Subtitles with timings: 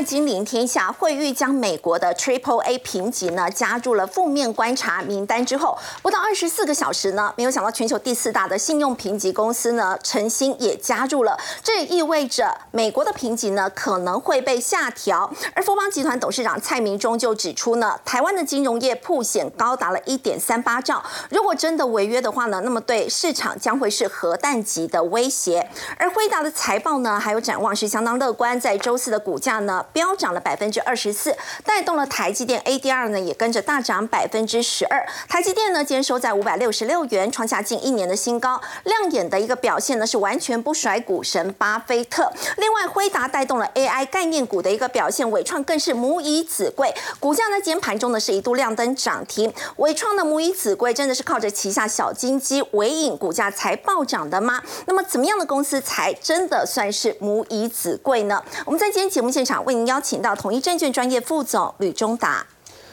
[0.00, 11.38] 在金临天下，惠誉将美国的 Triple A 评级呢加入了负面观察名单之后，不到二十四个小时呢，没有想到全球第四大的信用评级公司呢，诚心也加入了。
[11.62, 15.30] 这也意味着美国的评级呢可能会被下调。
[15.52, 25.68] 而富邦集团董事长蔡明忠就指出呢，台湾的金融业破险高达了一点三八兆，如果真的违约的话呢，那么对市场将会是核弹级的威胁。
[25.98, 29.50] 而辉达的财报呢，还有展望是相当乐观，在周四的股价。
[29.60, 35.06] 呢，飙涨了百分之二十四，带动了台积电 ADR 呢，也跟着大涨百分之十二。
[35.28, 38.60] 台积电呢，今天收在五百六十六元，创下近一年的新高。
[38.84, 42.32] 亮眼的一个表现呢，是完全不甩股神巴菲特。
[42.56, 49.52] 另外，辉达带动了 AI 概念股的一个表现，伟创更是母以子贵，股价呢，今天盘中呢是一度亮灯涨停。
[49.76, 54.62] 伟创的母以子贵，真的是靠着旗下小金鸡伟影股价才暴涨的吗？
[54.86, 58.42] 那么，怎么样的公司才真的算是母以子贵呢？
[58.64, 59.60] 我们在今天节目现场。
[59.64, 62.46] 为您邀请到统一证券专业副总吕中达，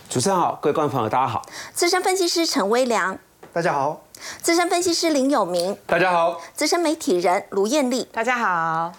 [0.10, 1.42] 主持人好，各位观众朋友大家好，
[1.74, 3.18] 资深分析师陈威良，
[3.54, 4.02] 大家好，
[4.42, 8.92] 资深分析师林有明，大家好，资深媒体人卢艳丽，大家好。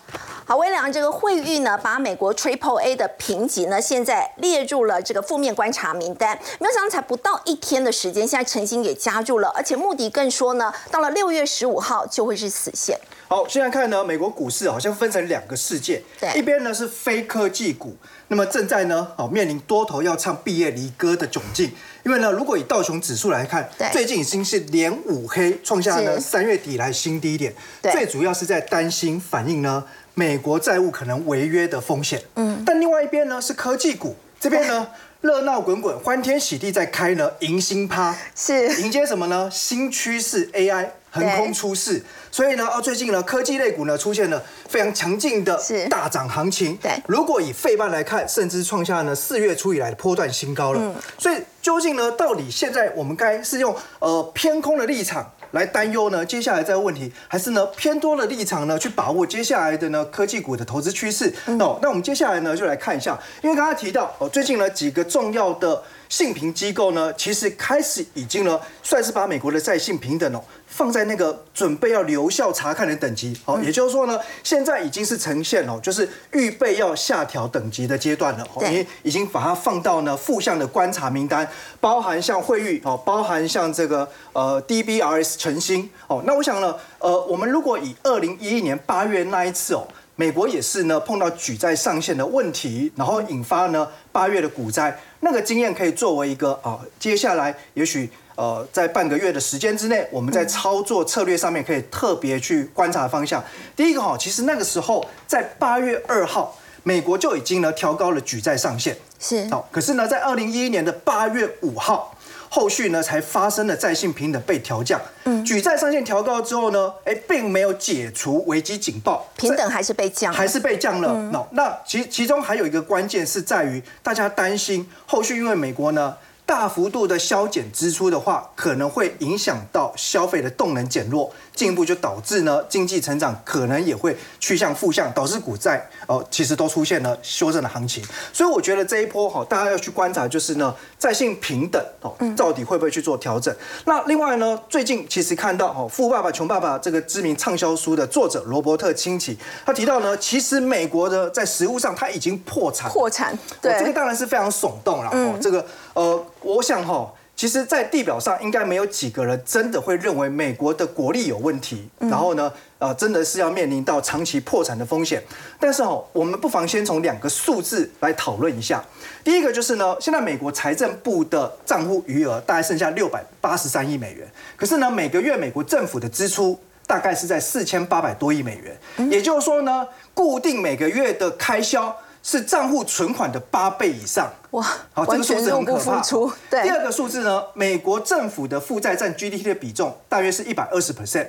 [0.44, 6.38] 好，威良这个惠誉呢，把美国 Triple A 的评级呢，现在列入了这个负面观察名单。
[6.58, 12.98] 没有想到才不到一天的时间，现在诚心也加入了，而且目的更说呢，到了六月十五号就会是死线。
[13.28, 17.94] 好，现在看呢，美国股市好像分成两个世界，对，一边呢是非科技股，
[18.28, 21.70] 那么正在呢，哦面临多头要唱毕业离歌的窘境。
[22.04, 27.54] 因为呢，如果以道琼指数来看，最近已经是连五黑，创下呢三月底来新低点。
[27.82, 29.84] 最主要是在担心反映呢。
[30.14, 34.88] 美国债务可能违约的风险，嗯，但另外一边呢是科技股，这边呢
[35.20, 39.48] 热闹滚滚，欢天喜地在开呢，迎新趴是迎接什么呢？
[39.52, 40.88] 新趋势 AI
[41.18, 55.32] 横空出世，所以呢，啊，最近呢科技类股呢出现了非常强劲的大涨行情，对，如果以费半来看，甚至创下呢四月初以来的波段新高了，所以究竟呢，到底现在我们该是用呃偏空的立场？
[55.52, 56.22] 来担忧呢？
[56.26, 58.78] 接下来这个问题，还是呢偏多的立场呢？
[58.78, 61.34] 去把握接下来的呢科技股的投资趋势。
[61.58, 65.82] 哦，那我们接下来呢就来看一下，因为刚刚提到哦，最近呢几个重要的。
[66.08, 73.38] 信评机构呢，其实开始已经呢，算是把美国的在信平等哦，放在那个准备要留校查看的等级。
[73.44, 78.46] 好，也就是说呢，现在已经是呈现哦，就是预备要下调等级的阶段了。
[78.62, 81.46] 因为已经把它放到呢负向的观察名单，
[81.80, 86.22] 包含像惠誉哦，包含像这个呃 DBRS 诚心哦。
[86.26, 89.86] 那我想呢，呃，我们如果以二零一一年八月那一次哦。
[90.20, 103.42] 美国也是呢，碰到举债上限的问题，然后引发呢八月的股灾，那个经验可以作为一个啊，接下来也许呃在半个月的时间之内，我们在操作策略上面可以特别去观察方向。
[103.74, 112.14] 第一个哈，其实那个时候在八月二号，美国就已经呢调高了举债上限，是好，可是呢在二零一一年的八月五号。
[112.48, 121.14] 后续呢，才发生了债信平等被调降，嗯，举债上限调高之后呢，哎，并没有解除危机警报，平等还是被降，还是被降了。
[121.32, 126.16] 那那其其中还有一个关键是在于，大家担心后续因为美国呢。
[126.48, 138.00] 大幅度的削减支出的话，可能会影响到消费的动能减弱，进一步就导致呢经济成长可能也会趋向负向，导致股债哦其实都出现了修正的行情。
[138.32, 143.52] 所以我觉得这一波哈，大家要去观察就是呢在性平等哦，到底会不会去做调整？
[143.86, 149.36] 那另外呢，最近其实看到哦《富爸爸穷爸爸》这个知名畅销书的作者罗伯特清崎，
[149.66, 156.24] 他提到呢，其实美国的在实物上他已经破产，破产，对，这个当然是非常耸动了哦，这个呃。
[156.40, 165.22] 我想哈，其实，在地表上应该没有几个人真的会认为美国的国力有问题，然后呢，呃，真的是要面临到长期破产的风险。
[165.60, 168.84] 但是哦，我们不妨先从两个数字来讨论一下。
[169.22, 176.58] 第一个就是呢，现在美国财政部的账户余额大概剩下六百八十三亿美元，可是呢，每个月美国政府的支出
[176.88, 181.96] 大概是在四千八百多亿美元，也就是说呢，固定每个月的开销。
[182.30, 184.62] 是账户存款的八倍以上哇！
[184.92, 186.02] 好，这个数字很可怕。
[186.50, 191.28] 对，第二个数字呢，美国政府的负债占 GDP 的比重大约是一百二十 percent，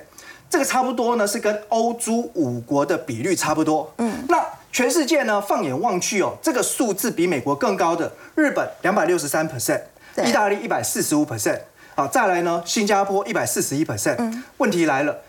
[0.50, 3.90] 这个差不多呢是跟欧洲五国的比率差不多。
[3.96, 9.80] 嗯，那全世界呢，放眼望去哦，这个数字比美国更高的，日本两百六十三 percent，
[10.22, 11.60] 意大利一百四十五 percent，
[11.94, 14.16] 好，再来呢，新加坡一百四十一 percent。
[14.18, 15.20] 嗯，问题来了，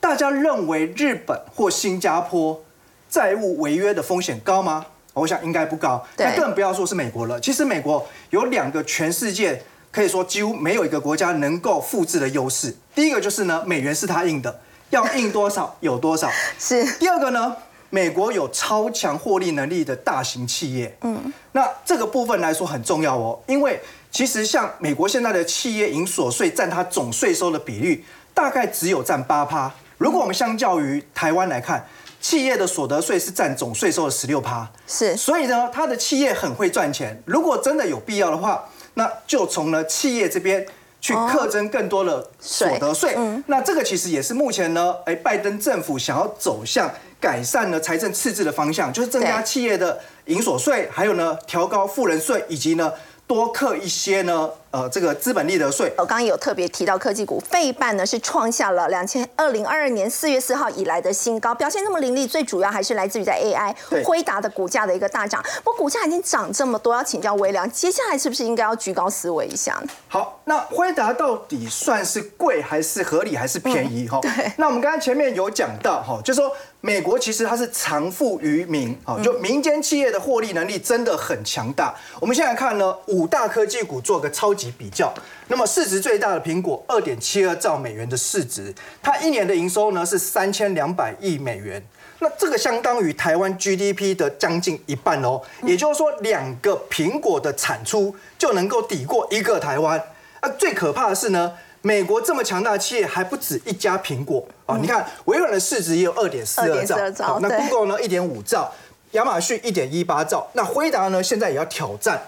[0.00, 2.64] 大家认为日本或新加坡
[3.08, 4.86] 债务违约的风险高吗？
[5.14, 7.40] 我想应该不高，那更不要说是美国了。
[7.40, 12.76] 其实美国有两个全世界可以说几乎没有一个国家能够复制的优势。
[12.94, 16.30] 第一个就是呢，美元是它印的，要印多少有多少。
[16.58, 16.84] 是。
[16.94, 17.56] 第二个呢，
[17.90, 20.96] 美国有超强获利能力的大型企业。
[21.02, 23.80] 嗯，那这个部分来说很重要哦，因为
[24.10, 29.72] 其实像美国现在的企业营所税占它总税收的比率，大概只有占八趴。
[29.96, 31.86] 如果我们相较于台湾来看，
[32.24, 37.22] 企业的所得税是占总税收的十六趴，是，所以呢，他的企业很会赚钱。
[37.26, 40.66] 如果真的有必要的话，那就从呢企业这边
[41.02, 43.14] 去课征更多的所得税。
[43.48, 46.90] 那这个其实也是目前呢，哎，拜登政府想要走向
[47.20, 52.90] 改善呢财政赤字的方向，就是增加企业的营所税，还有呢调高富人税，以及呢。
[53.26, 55.88] 多课一些呢，呃，这个资本利得税。
[55.96, 63.72] 我刚刚有特别提到科技股，费半呢是创下了两千二零二二年四月四号以来的新高，表现那么凌厉，最主要还是来自于在 AI，
[64.02, 65.40] 辉达的股价的一个大涨。
[65.62, 69.86] 不过股价已经涨这么多，要请教微良，接下来是不是应该要居高思维一下呢？
[70.08, 74.08] 好，那辉达到底算是贵还是合理还是便宜？
[74.08, 74.30] 哈，对。
[74.56, 76.50] 那我们刚才前面有讲到，哈，就说。
[76.80, 81.94] 美国其实它是藏富于民，啊，就民间企业的获利能力真的很强大。
[82.20, 85.12] 我们现在看呢，五大科技股做个超级比较，
[85.48, 91.82] 那么市值最大的苹果，二点七二兆美元的市值，它一年的营收呢是三千两百亿美元，
[92.20, 95.40] 那这个相当于台湾 GDP 的将近一半哦。
[95.62, 100.02] 也就是说，两个苹果的产出就能够抵过一个台湾。
[100.42, 101.52] 那最可怕的是呢？
[101.86, 104.78] 美国这么强大的企业还不止一家苹果啊！
[104.80, 106.82] 你看微软的市值也有二点四二
[107.12, 108.72] 兆，那 Google 呢一点五兆，
[109.10, 112.18] 亚马逊一点一八兆，那辉达呢现在也要挑战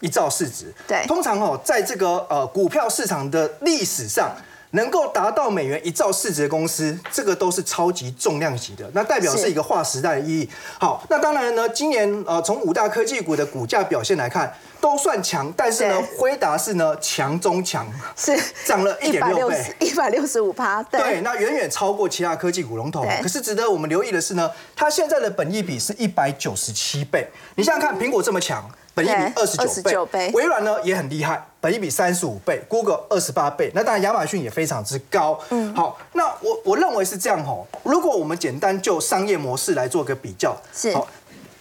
[0.00, 0.72] 一兆市值。
[0.86, 4.34] 对，通常哦，在这个呃股票市场的历史上。
[4.72, 10.50] 能够达到美元一兆市值的公司，这个都是超级重量级的，那代表是一个划时代的意义。
[10.78, 23.06] 好，那当然呢，今年呃从五大科技股的股价表现来看，都算强，但是呢，辉达是呢强中强，是涨了一点六倍，一百六十五趴，对，那远远超过其他科技股龙头。
[23.22, 27.26] 可是值得我们留意的是呢，它现在的本益比是一百九十七倍。
[27.54, 28.68] 你想想看，苹果这么强。
[28.96, 35.38] 本一比二十九倍，微软呢也很厉害，本一比三十五倍，Google 二十八倍，那当然亚马逊也非常之高。
[35.50, 40.96] 嗯，好，那我我认为是这样吼，如果我们简单就商业模式来做个比较，是，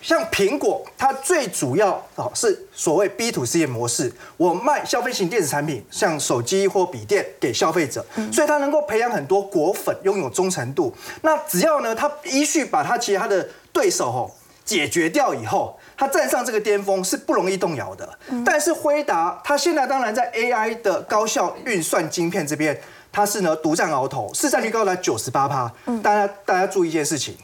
[0.02, 10.96] 像苹果，它最主要哦是所谓 B to C 模式，我卖消费型电子产品，像手机或笔电给消费者，所以它能够培养很多果粉，拥有忠诚度。
[11.22, 14.34] 那只要呢，它依序把它其他的对手吼
[14.66, 15.80] 解决掉以后。
[15.98, 22.78] 它站上这个巅峰是不容易动摇的，但是辉达它现在当然在 AI 的高效运算晶片这边，
[23.14, 25.72] 它是呢独占鳌头，市占率高达九十八趴。
[26.04, 27.38] 大家大家注意一件事情，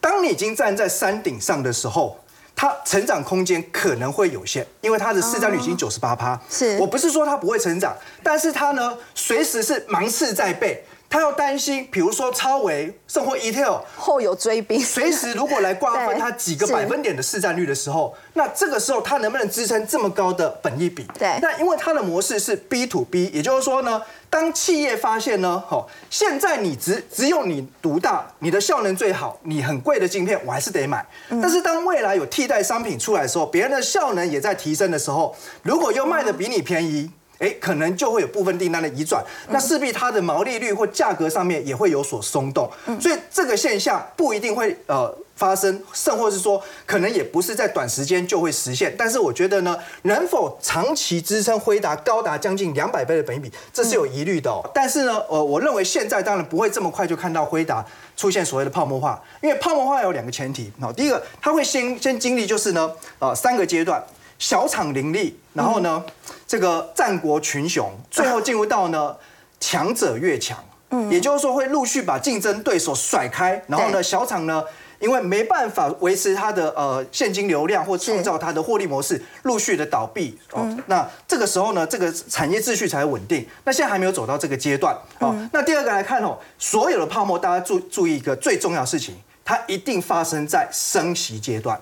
[0.00, 2.18] 当你已经站在山顶上的时候，
[2.56, 6.36] 它成长空间可能会有限，因为它的市占率已经九十八趴。
[6.50, 10.84] 是我不是说它不会成长，但是它呢随时是芒刺在背。
[11.12, 21.06] 他要担心，比如说超维、甚或 Etel 后有追兵，随时如果来瓜分 他几个百分点的市占率的时候，那这个时候他能不能支撑这么高的本益比？
[21.18, 24.00] 对，那因为它的模式是 B to B，也就是说呢，
[24.30, 31.04] 当企业发现呢，吼，现在你只只有你独大，你的效能最好，你很贵的镜片我还是得买。
[31.28, 37.10] 但是当未来有替代商品出来的时候，别人的效能也在提升的时候，如果又卖的比你便宜。
[37.42, 42.70] 哎，可能就会有部分订单的移转，那势必它的毛利率或价格上面也会有所松动，
[43.00, 48.94] 所以这个现象不一定会呃发生，甚或是说可能也不是在短时间就会实现。
[48.96, 54.52] 但是我觉得呢，能否长期支撑辉达高达将近两百倍的本益比，这是有疑虑的。
[54.72, 57.84] 但是呢，呃，我认为现在当然不会这么快就看到辉达
[58.16, 60.70] 出现所谓的泡沫化，因为泡沫化有两个前提。
[60.80, 64.00] 好，第一个，它会先先经历就是呢，呃，三个阶段。
[64.42, 66.02] 小厂林立，然后呢，
[66.48, 69.14] 这个战国群雄， 最后进入到呢
[69.60, 70.58] 强者越强，
[70.90, 74.64] 嗯，也就是说会陆续把竞争对手甩开，然后呢小厂呢
[74.98, 83.46] 因为没办法维持它的呃现金流量或创造它的获利模式，陆续的倒闭，哦，那这个时候呢这个产业秩序才稳定。
[83.62, 91.80] 那现在还没有走到这个阶段，哦，那第二个来看哦，所有的泡沫大家注注意一个最重要的事情，它一定发生在升息阶段。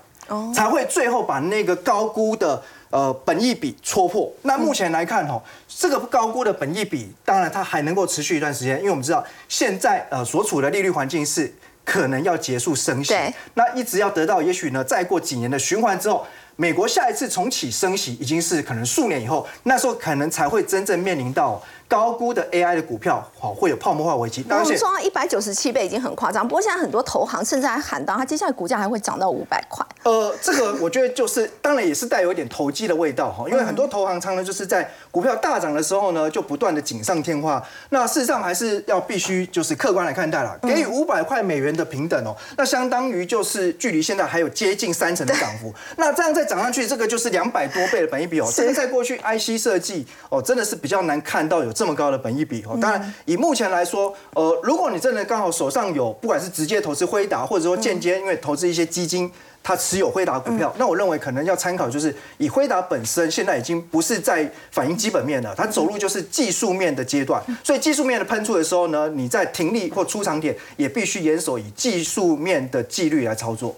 [0.53, 4.31] 才会最后把那个高估的呃本益比戳破。
[4.43, 13.13] 那目前来看哦，这个高估的本益比，当然它还能够持续一段时间，因为我们知道现在呃所处的利率环境是可能要结束升息，
[13.53, 21.61] 那一直要得到也许呢再过几年的循环之后，美国下一次重启升息已经是可能数年以后，那时候可能才会真正面临到。
[21.91, 24.45] 高估的 AI 的股票，好会有泡沫化危机。
[24.49, 29.85] 我们说一百九十七倍已经很夸张，不过现在很多投行甚至还喊到，它接下来股价还会涨到五百块。
[30.03, 37.61] 呃，这个我觉得就是，当然也是带有一点投机的味道哈，因为很多投行仓呢，就是在股票大涨的时候呢，就不断的锦上添花。
[37.89, 45.73] 那事实上还是要必须就是客观来看待了，给予五百块美元的平等哦，那相当于就是距离现在还有接近三成的涨幅。
[45.97, 48.49] 那这样再涨上去，这个就是两百多倍的本益比哦。
[48.55, 52.77] 这个在过去 IC 设计哦，真的是比较难看到有这么高的本益比哦。
[52.79, 59.31] 当然以目前来说，呃，如果你真的刚好手上有不管是直接投资辉达，或者说间接因为投资一些基金。
[59.63, 73.75] 它持有辉达股票，那我认为可能要参考，就是以辉达本身现在已经不是在反映基本面了，它走路就是技术面的阶段，所以技术面的喷出的时候呢，你在停利或出场点也必须严守以技术面的纪律来操作。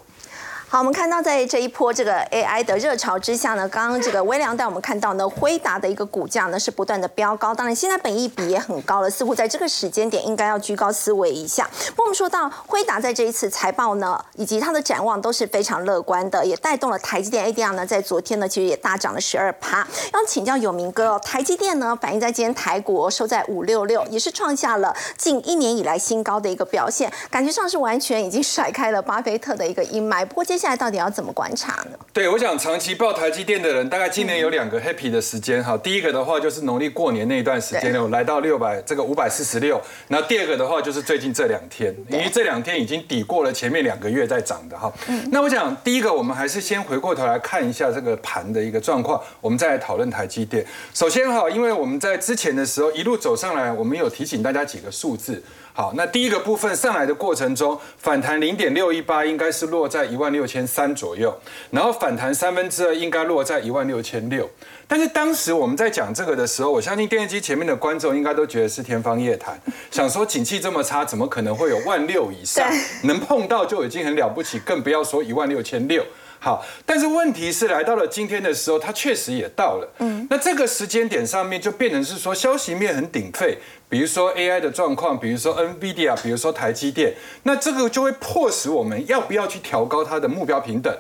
[0.74, 11.70] 好，我们看到在这一波这个 AI 的热潮之下呢，刚刚这个微良带我们看到呢，辉达的一个股价呢是不断的飙高，当然现在本益比也很高了，似乎在这个时间点应该要居高思维一下。
[11.89, 19.88] 不过我们说到辉达在这一次财报呢，以及它的展望都是非常乐观的，也带动了台积电 ADR 呢，在昨天呢其实也大涨了十二趴。
[20.12, 30.25] 要请教有明哥哦，台积电呢反映在今天台股收在五六六，也是创下了近一年以来新高的一个表现，感觉上是完全已经甩开了巴菲特的一个阴霾。
[30.25, 32.00] 不过接下来到底要怎么观察呢？
[32.13, 35.77] 对，我想长期抱台积电的人，大概今年有两个 happy 的时间哈。
[35.77, 39.82] 第一个的话就是农历过年那一段时间呢，来到六百这个五百四十六。
[40.08, 44.89] 那第二个的话就是最近这两天，因为这两天已经抵过了前面两个月在涨的哈。
[45.34, 50.65] 那我想第一个，我们还是先回过头来看一下这个盘的一个状况，我们再来讨论台积电。
[50.93, 55.43] 首先哈，因为我们在之前的时候一路走上来，我们有提醒大家几个数字。
[55.75, 61.36] 好，那第一个部分上来的过程中，反弹零点六一八，应该是落在一万六千三左右，
[61.72, 64.48] 然后反弹三分之二，应该落在一万六千六。
[64.88, 72.70] 但是当时我们在讲这个的时候，我相信电视机前面的观众应该都觉得是天方夜谭， 想说景气这么差，怎么可能会有万六以上？
[73.06, 76.06] 能碰到就已经很了不起，更不要说一万六千六。
[76.44, 79.88] 好，但是问题是来到了今天的时候，它确实也到了。
[80.00, 83.58] 嗯，那这个时间点上面就变成是说消息面很鼎沸，
[83.88, 90.94] 比如说 AI 的状况，比如说 NVIDIA，比如说台积电，那这个就会迫使我们要不要去调高它的目标平等，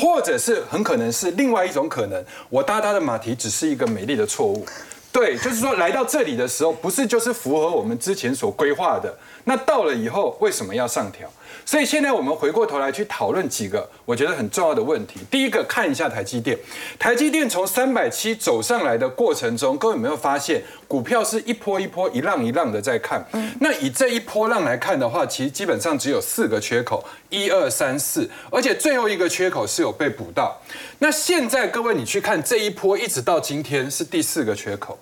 [0.00, 4.66] 或者是很可能是另外一种可能，我搭搭的马蹄只是一个美丽的错误。
[5.12, 11.28] 对，就是说来到这里的时候，不是就是符合我们之前所规划的，那到了以后为什么要上调？
[11.64, 15.20] 所以现在我们回过头来去讨论几个我觉得很重要的问题。
[15.30, 16.58] 第一个，看一下台积电。
[16.98, 23.24] 台积电从三百七走上来的过程中，各位有没有发现，股票是一波一波、一浪一浪的在看？
[23.60, 30.60] 那以这一波浪来看的话，其实基本上只有四个缺口，一二三四，而且最后一个缺口是有被补到。
[30.98, 34.98] 那现在各位你去看这一波，一直到今天是第四个缺口。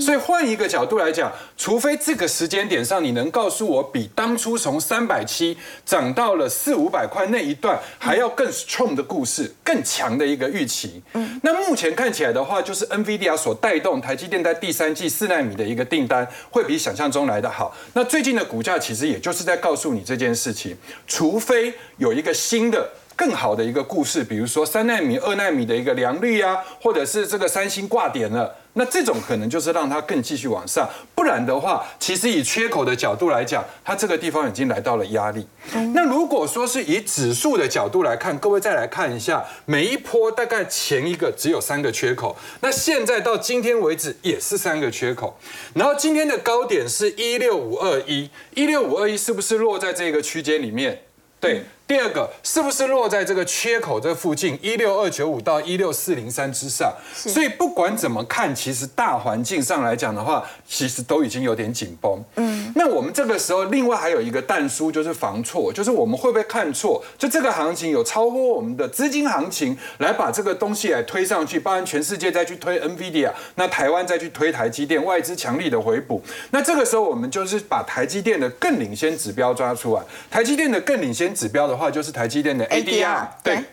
[0.00, 11.02] 所以换一个角度来讲，除非这个时间点上你能告诉我，比当初从三百七涨到了四五百块那一段还要更 strong 的故事，更强的一个预期。
[11.12, 17.76] 嗯，那目前看起来的话，就是 NVIDIA 所带动台积电在第三季四纳米的一个订单会比想象中来的好。
[17.94, 22.90] 那最近的股价其实也就是在告诉你这件事情，除非有一个新的。
[23.20, 30.88] 更好的一个故事，比如说三纳米、二纳米的一个良率啊，或者是这个三星挂点了，那这种可能就是让它更继续往上。
[31.14, 35.46] 不然的话，其实以缺口的角度来讲，它这个地方已经来到了压力。
[35.92, 45.38] 那如果说是以指数的角度来看，各位再来看一下，每一波大概前一个只有三个缺口，那现在到今天为止也是三个缺口。
[45.74, 51.02] 然后今天的高点是一六五二一，一六五二一是不是落在这个区间里面？
[51.38, 51.64] 对。
[51.90, 56.94] 第二个是不是落在这个缺口这附近一六二九五到一六四零三之上？
[57.12, 62.22] 所以不管怎么看，其实大环境上来讲的话，其实都已经有点紧绷。
[62.36, 67.02] 嗯，那我们这个时候另外还有一个淡书，就是防错，就是我们会不会看错？
[67.18, 76.22] 就这个行情有超过我们的资金行情来把这个东西来推上去，包含全世界再去推 NVIDIA，那台湾再去推台积电，外资强力的回补。
[76.52, 81.79] 那这个时候我们就是把台积电的更领先指标抓出来，台积电的更领先指标的。
[81.80, 83.64] 话就是台积电的 ADR，对。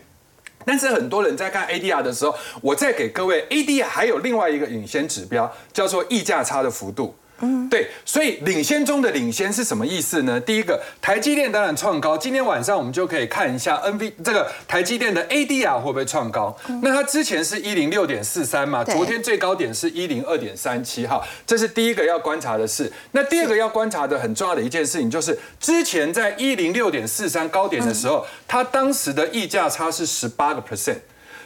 [0.64, 7.14] 但是很多人在看 ADR 的时候，我再给各位 ADR 还有另外一个领先指标，叫做溢价差的幅度。
[7.40, 10.40] 嗯，对，所以领先中的领先是什么意思呢？
[10.40, 16.56] 第一个，台积电当然创高，今天晚上我们就可以看一下 NV 这个台积电的 ADR 会不会创高。
[16.82, 22.92] 那它之前是一零六点四三嘛，昨天最高点是一零二点三七哈，这是第一个要观察的事。
[23.12, 30.98] 那第二个要观察的很重要的一件事情，就是之前在一零六点四三高点的时候，它当时的溢价差是十八个 percent。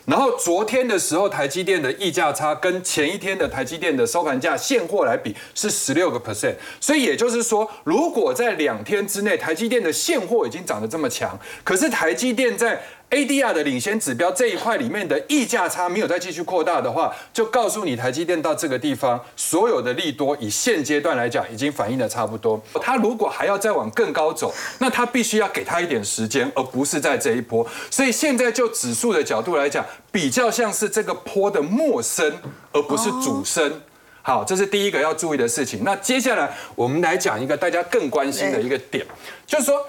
[0.04, 12.82] 然后昨天的时候，台积电的溢价差跟前一天的台积电的收盘价现货来比是十六个 percent，所以也就是说，如果在两天之内，台积电的现货已经涨得这么强，可是台积电在
[13.12, 22.58] ADR 的领先指标这一块里面的溢价差没有再继续扩大的话，就告诉你台积电到这个地方所有的利多，以现阶段来讲已经反映的差不多。
[22.80, 27.66] 它如果还要再往更高走，那它必须要给它一点时间，而不是在这一波。
[27.90, 32.32] 所以现在就指数的角度来讲，比较像是这个坡的陌生，
[32.72, 33.82] 而不是主升。
[34.22, 35.84] 好，这是第一个要注意的事情。
[35.84, 39.04] 那接下来我们来讲一个大家更关心的一个点，
[39.46, 39.86] 就是说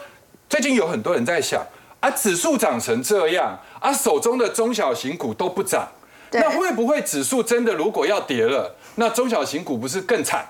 [0.50, 1.66] 最近有很多人在想。
[2.04, 5.88] 啊，指数涨成这样，啊，手中的中小型股都不涨，
[6.34, 10.46] 那会不会指数真的如果要跌了，那中小型股不是更惨？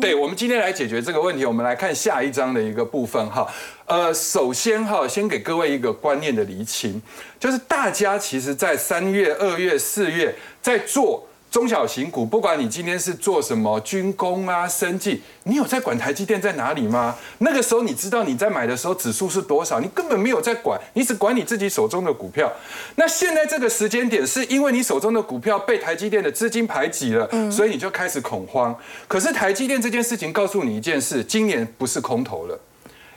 [0.00, 3.46] 对，我们今天来解决这个问题，我们来看下一章的一个部分哈。
[3.86, 7.00] 呃，首先哈，先给各位一个观念的厘清，
[7.38, 11.24] 就是大家其实在三月、二月、四月在做。
[11.50, 17.16] 中小型股，不管你今天是做什么军工啊、生技，你有在管台积电在哪里吗？
[17.38, 22.52] 那个时候你知道你在买的时候指数是多少，你根本没有在管，你只管你自己手中的股票。
[22.96, 28.76] 那现在这个时间点，是因为你手中的股票被台积电的资金排挤了，所以你就开始恐慌。
[29.06, 32.60] 可是台积电这件事情告诉你一件事：今年不是空头了。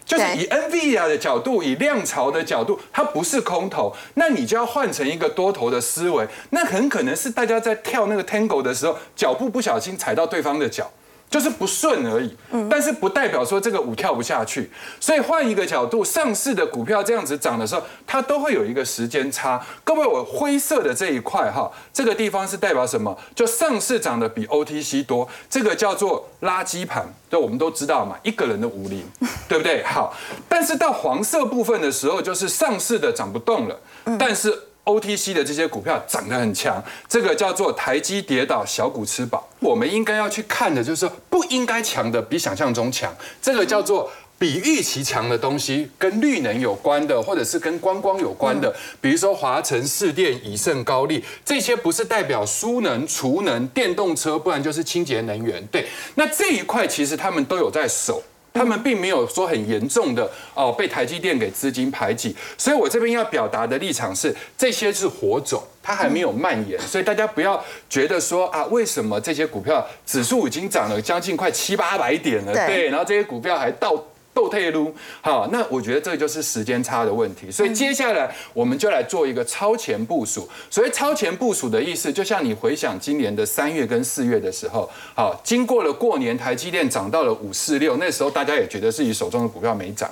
[0.06, 6.28] 就是以 NVIDIA 的角度，以量潮的角度，它不是空头，那你就要换成一个多头的思维。
[6.50, 10.92] 那很可能是大家在跳那个 Tango 的时候，脚步不小心踩到对方的脚，
[11.32, 12.38] 就是不顺而已。
[12.52, 14.70] 嗯，但是不代表说这个舞跳不下去。
[15.00, 19.66] 所以换一个角度，上市的股票这样子涨的时候，它都会有一个时间差。
[19.84, 23.18] 各位，我灰色的这一块哈，这个地方是代表什么？
[23.34, 27.12] 就上市涨的比 OTC 多，这个叫做垃圾盘。
[27.30, 29.04] 对，我们都知道嘛，一个人的武林，
[29.48, 29.82] 对不对？
[29.84, 30.14] 好，
[30.50, 33.80] 但是到黄色部分的时候，就是上市的涨不动了，
[34.20, 39.48] 但是 OTC 的这些股票涨得很强，这个叫做台积跌倒，小股吃饱。
[39.62, 44.12] 我们应该要去看的，就是说不应该强的比想象中强，这个叫做。
[44.42, 55.64] 比预期强的东西，跟绿能有关的，或者是跟观光有关的，比如说华晨、市电、以盛、高丽，这些不是代表输能、储能、电动车，不然就是清洁能源。
[55.68, 62.36] 对，那这一块其实他们都有在守，他们并没有说很严重的哦被台积电给资金排挤。
[62.58, 73.92] 所以我这边要表达的立场是，这些是火种，它还没有蔓延，所以大家不要觉得说啊，为什么这些股票指数已经涨了将近快七八百点了，对，然后这些股票还到。
[74.34, 80.48] 斗退路，好，那我觉得这就是时间差的问题，所以接下来我们就来做一个超前部署。
[80.70, 90.10] 所谓超前部署的意思，就像你回想今年的三月跟四月的时候，好，经过了过年，台积电涨到了五四六，那时候大家也觉得自己手中的股票没涨。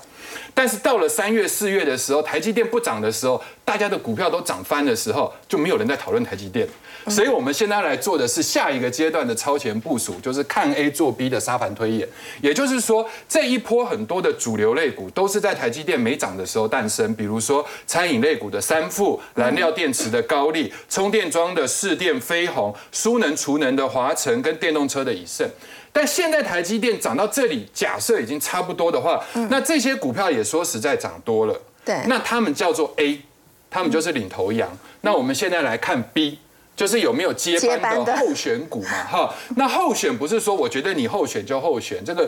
[0.54, 6.68] 但是到了三月、四月的时候，台积电不涨的时候，大家的股票都涨翻的时候，就没有人在讨论台积电。
[7.10, 12.08] 所以，我们现在来做的是下一个阶段的超前部署，就是看 A 做 B 的沙盘推演。
[12.42, 25.50] 也就是说，这一波很多的主流类股都是在台积电没涨的时候诞生，比如说餐饮类股的三富、燃料电池的高利、充电桩的市电飞鸿、输能储能的华晨跟电动车的以盛。
[25.92, 31.62] 但现在台积电涨到这里，假设已经差不多的话，那这些股票也说实在涨多了。
[31.84, 33.20] 对，那他们叫做 A，
[33.72, 34.70] 他们就是领头羊。
[35.02, 36.38] 那我们现在来看 B，
[36.80, 39.04] 就是有没有接班的候选股嘛？
[39.04, 42.26] 哈，那候选不是说我觉得你候选就候选，这个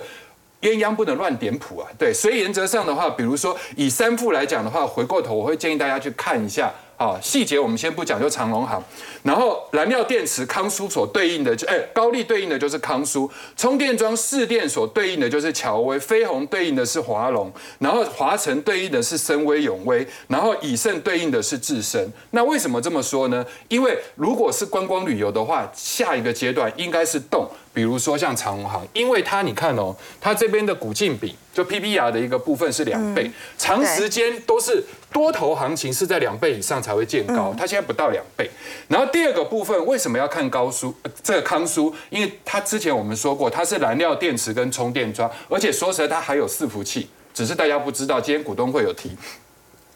[0.60, 1.88] 鸳鸯不能乱点谱啊。
[1.98, 6.70] 对，所以原则上的话，比如说以三副来讲的话，回过头我会建议大家去看一下。
[7.02, 8.80] 啊，细节我们先不讲，就长隆行。
[9.24, 22.08] 然后燃料电池康苏所对应的就哎，高丽对应的就是康苏，充电桩市电所对应的就是乔威，飞鸿对应的是华龙，然后华晨对应的是深威永威，然后以盛对应的是智深。
[22.30, 23.44] 那为什么这么说呢？
[23.68, 27.50] 因为如果是观光旅游的话，下一个阶段应该是动。
[27.74, 38.50] 比如说像长航，因为它你看哦，它这边的股净比就 PBR 的一个部分是两倍，长时间都是多头行情是在两倍以上才会见高，它现在不到两倍。
[38.88, 40.94] 然后第二个部分为什么要看高苏？
[41.24, 49.12] 这个康苏，因为它之前我们说过，它是燃料电池跟充电桩，而且说实在它还有伺服器，只是大家不知道，今天股东会有提。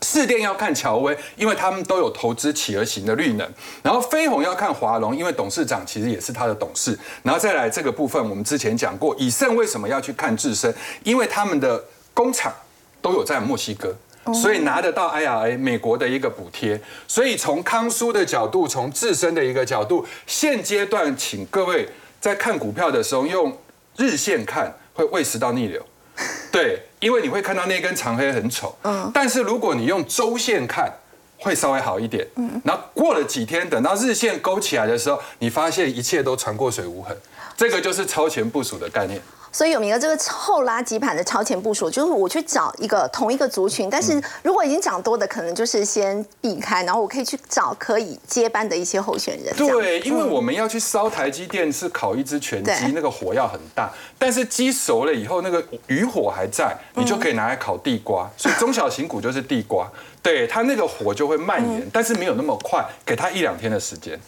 [0.01, 3.49] 四电要看乔威，因为他们都有投资企鹅型的绿能。
[3.81, 6.97] 然后飞鸿要看华龙，因为董事长其实也是他的董事。
[7.23, 10.73] 然后再来这个部分，我们之前讲过，以盛为什么要去看智深？
[11.03, 12.53] 因为他们的工厂
[13.01, 13.95] 都有在墨西哥，
[14.33, 16.79] 所以拿得到 IRA 美国的一个补贴。
[17.07, 23.57] 所以从康苏的角度，从自身的一个角度，现阶段请各位在看股票的时候，用
[23.97, 25.83] 日线看会胃食道逆流。
[26.51, 30.91] 对，因为你会看到那根长黑很丑，嗯，但是如果你用周线看，
[31.37, 32.25] 会稍微好一点。
[32.37, 37.15] 嗯，然后过了几天，等到日线勾起来的时候，你发现一切都船过水无痕，
[37.57, 39.21] 这个就是超前部署的概念。
[39.55, 49.55] 所以有名的这个后拉急盘的超前部署，就是我去找一个同一个族群，但是如果已经涨多的，可能就是先避开，然后我可以去找可以接班的一些候选人。
[49.55, 53.89] 对，因为我们要去烧台积电，是烤一只全鸡，那个火要很大，
[54.19, 58.29] 但是鸡熟了以后，那个余火还在，你就可以拿来烤地瓜。
[58.35, 59.89] 所以中小型股就是地瓜。
[60.25, 64.19] 对它那个火就会蔓延，但是没有那么快，给它一两天的时间。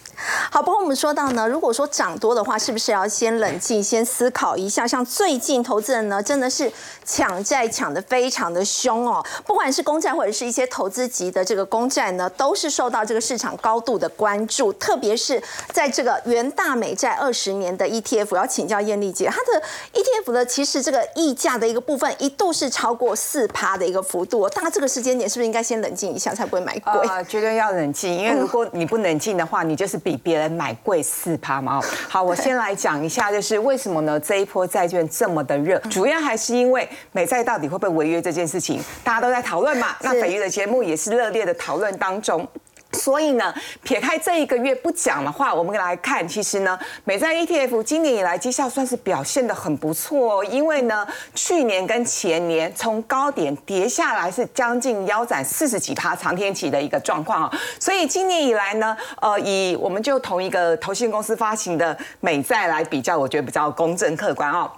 [0.52, 4.88] 好，不过我们说到呢，如果说涨多的话，是不是要先冷静，先思考一下？
[4.88, 6.72] 像最近投资人呢，真的是
[7.04, 15.42] 抢债抢的非常的凶哦，不管是公债或者是一些投资级的这个公债呢，都是受到这个市场高度的关注，特别是
[15.74, 25.87] 在这个元大美债二十年的 ETF，要请教艳丽姐，它的 ETF 呢其实这个溢价的一个部分一度是超过四趴的一个幅度，大家这个时间点是不是应该先冷？
[25.88, 27.24] 冷静一下才不会买贵啊！
[27.24, 31.82] 绝对要冷静，因为如果你不冷静的话，你就是比别人买贵四趴嘛。
[32.10, 34.20] 好，我先来讲一下，就是为什么呢？
[34.20, 39.96] 这一波债券这么的热，主要还是因为美债到底会不会违约这件事情，大家都在讨论嘛。
[40.02, 42.46] 那北约的节目也是热烈的讨论当中。
[42.94, 64.72] 所以呢，撇开这一个月不讲的话，我们来看，其实呢，美债 ETF 今年以来绩效算是表现的很不错，因为呢，去年跟前年从高点跌下来是将近腰斩四十几趴长天期的一个状况啊，所以今年以来呢，呃，以我们就同一个投信公司发行的美债来比较，我觉得比较公正客观哦。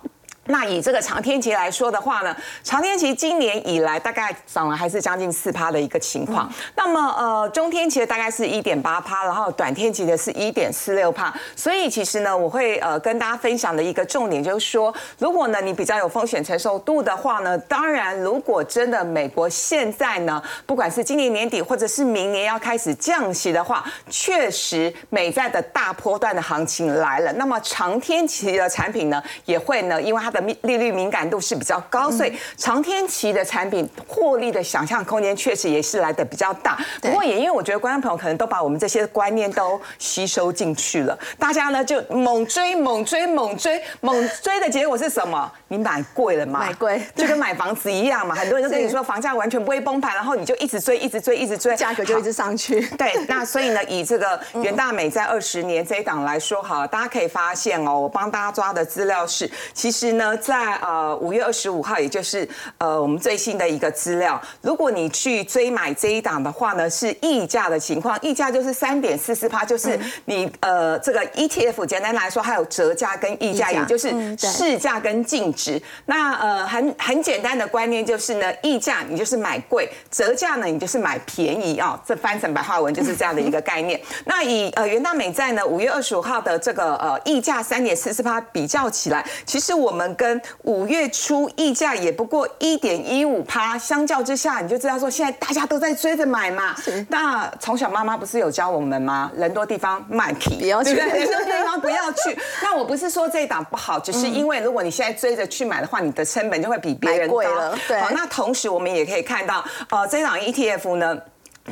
[0.49, 6.51] 那以这个长天期来说的话呢，长天期今年以来大概涨了还是将近四趴的一个情况。
[6.75, 11.31] 那么呃，中天期的大概是一点八趴，然后短天期的是一点四六趴。
[11.55, 27.31] 所以其实呢，我会呃跟大家分享的一个重点就是说，如果呢你比较有风险承受度的话呢，当然如果真的美国现在呢，不管是今年年底或者是明年要开始降息的话，确实美债的大波段的行情来了。
[27.33, 36.78] 那么长天期的产品呢，也会呢，因为它的利率敏感度是比较高，所以长天期的产品获利的想象空间确实也是来的比较大。
[37.02, 45.52] 不过也因为我觉得观众朋友可能都把我们这些观念都吸收进去了，大家呢就猛追猛追猛追猛追的结果是什么？
[45.67, 46.60] 你买贵了嘛？
[46.60, 48.36] 买贵就跟买房子一样嘛。
[48.39, 52.82] 很多人都跟你说房价完全不会崩盘，然后你就一直追一直追一直追，价格就一直上去。
[52.97, 60.28] 对， 那所以呢，以这个袁大美在二十年这一档来说，好，大家可以发现哦，我帮大家抓的资料是，其实呢。
[60.37, 75.81] 在呃五月二十五号，也就是呃我们最新的一个资料，如果你去追买这一档的话呢，是溢价的情况，溢价就是三点四四趴，就是你呃这个 ETF 简单来说，还有折价跟溢价，也就是市价跟净值。
[76.05, 83.99] 那呃很很简单的观念就是呢，溢价你就是买贵，折价呢你就是买便宜啊，这翻成白话文就是这样的一个概念。
[84.25, 96.75] 那以呃元大美债呢五月二十五号的这个呃溢价三点四四趴比较起来，其实我们跟跟五月初溢价也不过一点一五趴，相较之下，你就知道说现在大家都在追着买嘛。
[97.08, 99.32] 那从小妈妈不是有教我们吗？
[99.36, 102.38] 人多地方卖皮，不要去， 人多地方不要去。
[102.62, 107.75] 那我不是说这一档不好，只是因为如果你现在追着去买的话，你的成本就会比别人贵了。
[107.88, 107.99] 对。
[107.99, 111.17] 好，那同时我们也可以看到，呃，这档 ETF 呢。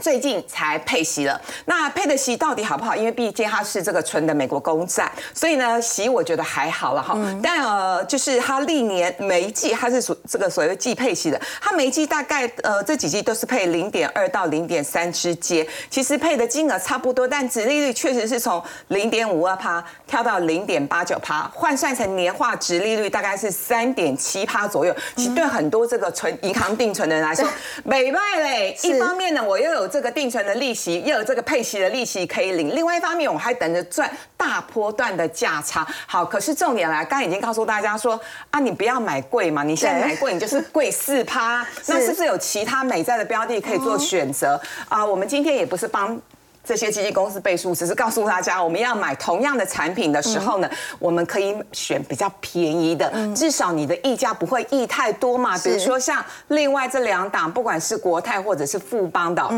[0.02, 2.96] 最近才配息了，那配的息到底好不好？
[2.96, 7.18] 因为毕竟它是这个纯的美国公债，所以呢息我觉得还好了哈。
[7.42, 24.96] 但呃，就是它历年每一季它是属这个所谓季配息的，它每一季大概呃这几季都是配零点二到零点三之间，其实配的金额差不多，但殖利率确实是从零点五二趴跳到零点八九趴，换算成年化殖利率大概是三点七趴左右。
[25.16, 27.48] 其实对很多这个存银行定存的人来说，
[27.84, 28.78] 美败嘞。
[28.84, 35.88] 一方面呢，我又这个定存的利息又有这个配息的利息可以领，另外一方面我还等着赚大波段的价差。
[36.06, 38.20] 好，可是重点来，刚刚已经告诉大家说
[38.52, 45.06] 啊，你不要买贵嘛，你现在买贵你就是贵四趴，那是不是有其他美债的标的可以做选择啊？
[45.06, 46.20] 我们今天也不是帮。
[46.68, 55.58] 这些基金公司背书，只是告诉大家，我们要买同样的产品的时候呢，我们可以选比较便宜的，至少你的溢价不会溢太多嘛。
[55.60, 59.50] 比如说像另外这两档，不管是国泰或者是富邦的。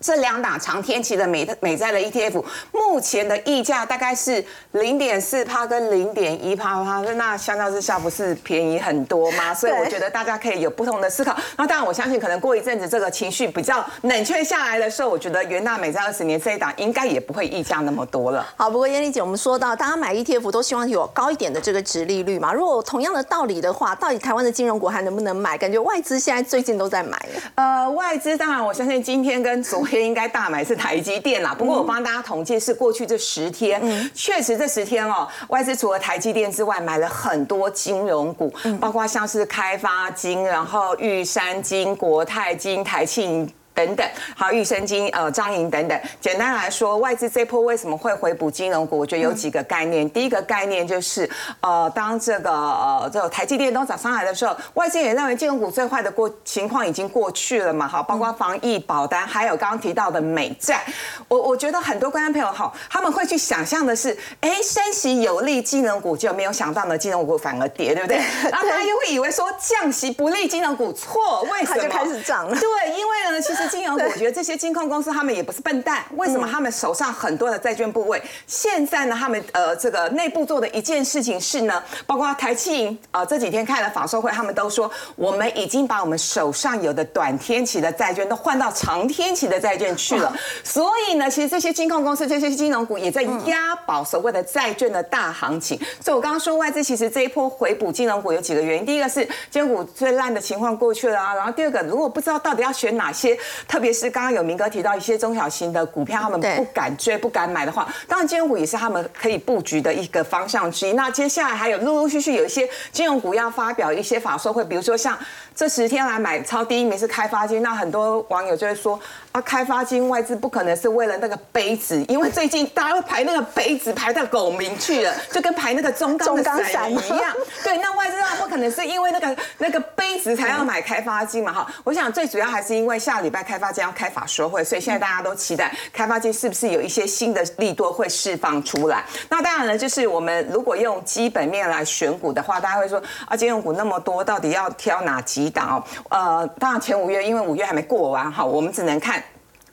[0.00, 9.52] 这两档长天期的美美债的 ETF，目前的溢价大概是零点四帕跟零点一趴趴，那相较之下不是便宜很多吗？
[9.52, 11.36] 所以我觉得大家可以有不同的思考。
[11.58, 18.46] 那当然，我相信可能过一阵子这个情绪比较冷却下来的时候，我觉得元大美债二十年这一档应该也不会溢价那么多了。
[18.56, 22.54] 好，不过燕丽姐，我们说到大家买 ETF 都希望有高一点的这个值利率嘛。
[22.54, 25.58] 如果同样的道理的话，到底台湾的金融股还能不能买？
[25.58, 27.20] 感觉外资现在最近都在买。
[27.56, 31.54] 呃，外资当然我相信今天跟昨月应该大买是台积电啦。
[31.56, 33.80] 不过我帮大家统计是过去这十天，
[34.14, 43.50] 确实这十天哦，外资除了台积电之外，买了很多金融股，包括像是开发金，然后玉山金、国泰金、台庆。
[43.80, 45.98] 等等，好，玉生金、呃，张银等等。
[46.20, 48.98] 简单来说，外资这波为什么会回补金融股？
[48.98, 50.08] 我觉得有几个概念。
[50.10, 51.28] 第一个概念就是，
[51.62, 60.84] 呃，当这个呃这个台积电都涨上来的时候，外资也认为金融股最坏的过情况已经过去了嘛，好，包括防疫保单，还有刚刚提到的美债。
[61.26, 68.18] 我我觉得很多观众朋友哈，他们会去想象的是，哎，升息有利金融股，就没有想到呢，金融股反而跌，对不对？
[68.52, 71.82] 然后大家又会以为说降息不利金融股，错，为什么？
[71.82, 72.54] 就开始涨了。
[72.54, 73.69] 对，因为呢，其实。
[73.70, 76.04] 金融股，我觉得这些金控公司他们也不是笨蛋。
[76.16, 78.20] 为什么他们手上很多的债券部位？
[78.46, 90.32] 现在呢，他们呃这个内部做的一件事情是呢，包括台气银啊这几天开了法售会，他们都说我们已经把我们手上有的短天期的债券都换到长天期的债券去了。
[90.64, 95.78] 所以呢，其实这些金控公司、这些金融股也在押宝所谓的债券的大行情。
[96.00, 103.38] 所以我刚刚说外资其实这一波回补金融股有几个原因：第一个是金融股最烂的情况过去了啊，然后第二个如果不知道到底要选哪些。
[103.66, 110.92] 特别是刚刚有明哥提到一些中小型的股票，他们不敢追、不敢买的话，当然金融股也是他们可以布局的一个方向之一。
[110.92, 115.18] 那接下来还有陆陆续续有一些金融股要发表一些法说会，比如说像
[115.60, 118.98] 这十天来买超第一名是开发金，那很多网友就会说
[119.30, 127.36] 啊，开发金外资不可能是为了那个杯子，因为最近大家会排那个杯子排到狗名去了，就跟排那个中钢的伞一样。
[127.62, 131.52] 对，那外资那不可能是因为那个那个杯子才要买开发金嘛？
[131.52, 133.42] 哈，我想最主要还是因为下礼拜。
[133.42, 139.04] 开发金要开法说会，所以现在大家都期待开发金是不是有一些新的利多会释放出来。
[139.28, 145.84] 那当然了，就是我们如果用基本面来选股的话，大家会说啊，金融股那么多，到底要挑哪几档哦？
[146.08, 149.22] 呃，当然前五月因为五月还没过完哈，我们只能看。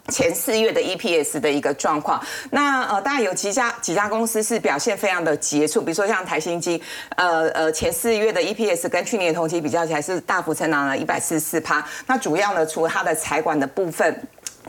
[0.10, 2.18] 前四月的 EPS 的一个状况，
[2.52, 6.82] 那呃，当然有几家几家公司是表现非常的杰出，比如说像台新金，
[7.18, 11.86] 呃呃，前四月的 EPS 跟去年同期比较起来是大幅成长了一百四十四趴。
[12.06, 14.18] 那主要呢，除了它的财管的部分。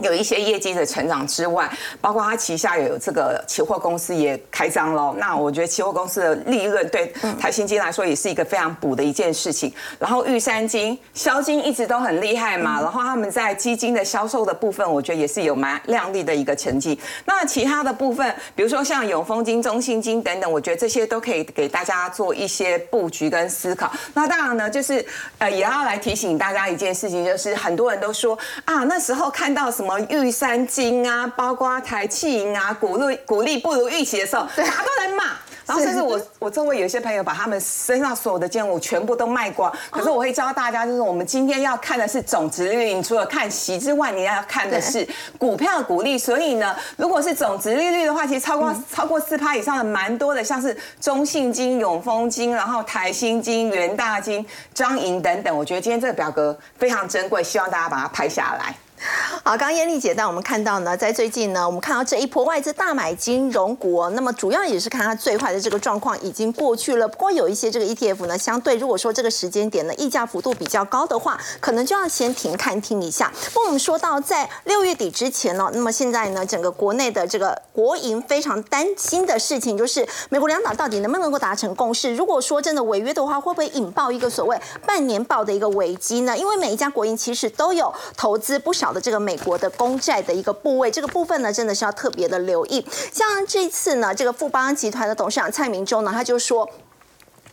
[0.01, 1.69] 有一些业绩的成长之外，
[2.01, 5.15] 包括它旗下有这个期货公司也开张喽。
[5.17, 9.71] 那我觉得期货公司的利润对台新金来说也是一个非常补的一件事情。
[9.99, 16.97] 然后玉山金、销金一直都很厉害嘛，然后他们在基金的销售的部分，我觉得也是有蛮亮丽的一个成绩。
[17.25, 23.91] 那其他的部分，比如说像永丰金、中信金等等，我觉得这些都可以给大家做一些布局跟思考。
[24.13, 25.05] 那当然呢，就是
[25.39, 29.88] 呃也要来提醒大家一件事情，就是很多人都说啊，那时候看到什么。
[29.89, 35.23] 什么玉山金啊，包括台气银啊，股利股利不如预期的时候，大家都来骂。
[35.65, 39.71] 然后甚至我我周围有些朋友把他们身上所有的建物全部都卖光。
[39.89, 45.07] 可是我会教大家，就是我们今天要看的是总值率，你除了看息之外，你要看的是
[45.39, 46.19] 股票股利。
[46.19, 55.57] 所以呢，如果是总值利率的话，其实超过超过四趴以上的蛮多的，像是中信金、永丰金，然后台新金、元大金、张银等等。
[55.57, 58.75] 我觉得今天这个表格非常珍贵，希望大家把它拍下来。
[59.43, 67.07] 好，刚刚艳丽姐带我们看到呢，在最近呢，我们看到这一波外资大买金融股，那么主要也是看它最坏的这个状况已经过去了。
[67.07, 73.31] 不过有一些这个 ETF 呢，相对如果说这个时间点呢，溢价幅度比较高的话，可能就要先停看听一下。
[73.53, 82.13] 不过我们说到在六月底之前呢，那么现在呢，整个国内的这个国营非常担心的事情，就是美国两党到底能不能够达成共识？
[82.13, 86.37] 如果说真的违约的话，会不会引爆一个所谓半年报的一个危机呢？
[86.37, 88.88] 因为每一家国营其实都有投资不少。
[88.91, 92.85] 的这个美国的公债的一个部位，这个部分呢，真的是要特别的留意。
[93.11, 96.69] 像这次呢，这个富邦集团的董事长蔡明忠呢，他就说，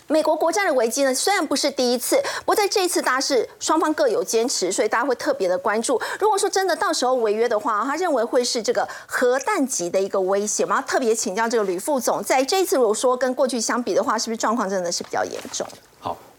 [0.08, 6.00] 美国国债的危机呢，虽然不是第一次，不过在这一次，大家是双方各有坚持，所以大家会特别的关注。
[6.20, 10.62] 如果说真的到时候违约的话，他认为会是这个核弹级的一个威胁。
[10.62, 15.66] 我们要特别请教这个吕副总，在这一次如果说跟过去相比的话，是不是状况真的是比较严重？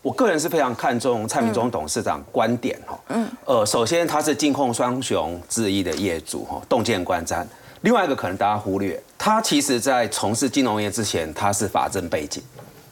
[0.02, 0.10] 好。
[0.10, 7.46] 我个人是非常看重蔡明忠董事长观点哈，嗯，呃，首先他是金控双雄之一的业主哈，洞见观瞻。
[7.82, 12.42] 另外一个可能大家忽略，他其实在从事金融业之前，他是法政背景，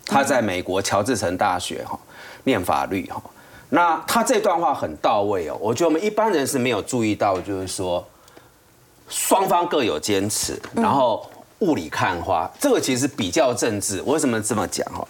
[0.06, 1.98] 他在美国乔治城大学哈
[2.44, 3.22] 念法律哈。
[3.70, 8.06] 那他这段话很到位哦，我觉得我们一般人是没有注意到，就是说
[9.10, 11.28] 双方各有坚持，然后
[11.60, 14.02] 雾里看花，这个其实比较政治。
[14.06, 15.06] 我为什么这么讲哈？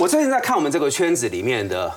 [0.00, 1.92] 我最近在看我们这个圈子里面的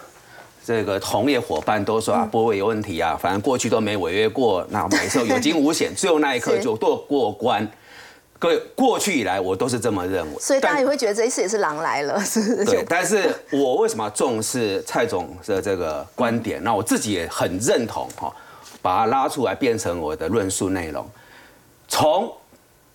[0.66, 7.66] 这个同业伙伴，都说啊，波位有问题啊，反正过去都没违约过，那买时候有惊无险， 最后那一刻就过过关。
[8.38, 12.66] 各位，过去以来我都是这么认为，所以大家也会觉得这一次也是狼来了，是不是？
[12.66, 16.62] 对，但是我为什么要重视蔡总的这个观点？
[16.62, 18.30] 那我自己也很认同哈。
[18.82, 21.10] 把它拉出来变成我的论述内容。
[21.88, 22.30] 从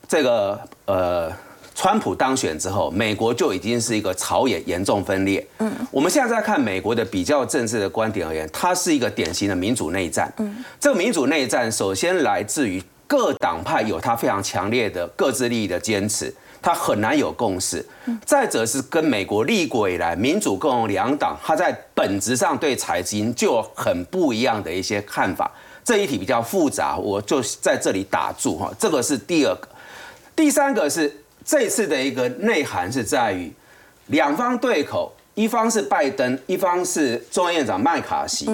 [0.07, 1.33] 这个呃，
[1.79, 5.47] 川普当选之后，美国就已经是一个朝野严重分裂。
[5.59, 10.29] 嗯，我们现在在看美国的比较政治的观点而言，它是一个典型的民主内战。
[10.39, 16.35] 嗯，这个民主内战首先来自于各党派有它非常强烈的各自利益的坚持。
[16.61, 17.87] 它很难有共识。
[18.27, 25.49] 再者是跟美国立国以来民主共和两党，它在本质上对财经就有很不一样的一些看法。
[25.85, 28.69] 这一题比较复杂，我就在这里打住哈。
[28.77, 29.69] 这个是第二个，
[30.35, 31.17] 第三个是
[31.49, 33.51] 这次的一个内涵是在于
[34.09, 38.45] 两方对口，一方是拜登，一方是众议院长麦卡锡。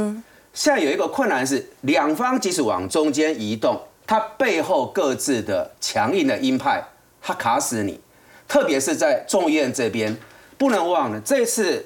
[0.53, 6.81] 现在有一个困难是，两方即使往中间移动，它背后各自的强硬的鹰派。
[7.21, 7.99] 它卡死你，
[8.47, 10.17] 特别是在众议院这边，
[10.57, 11.85] 不能忘了这次，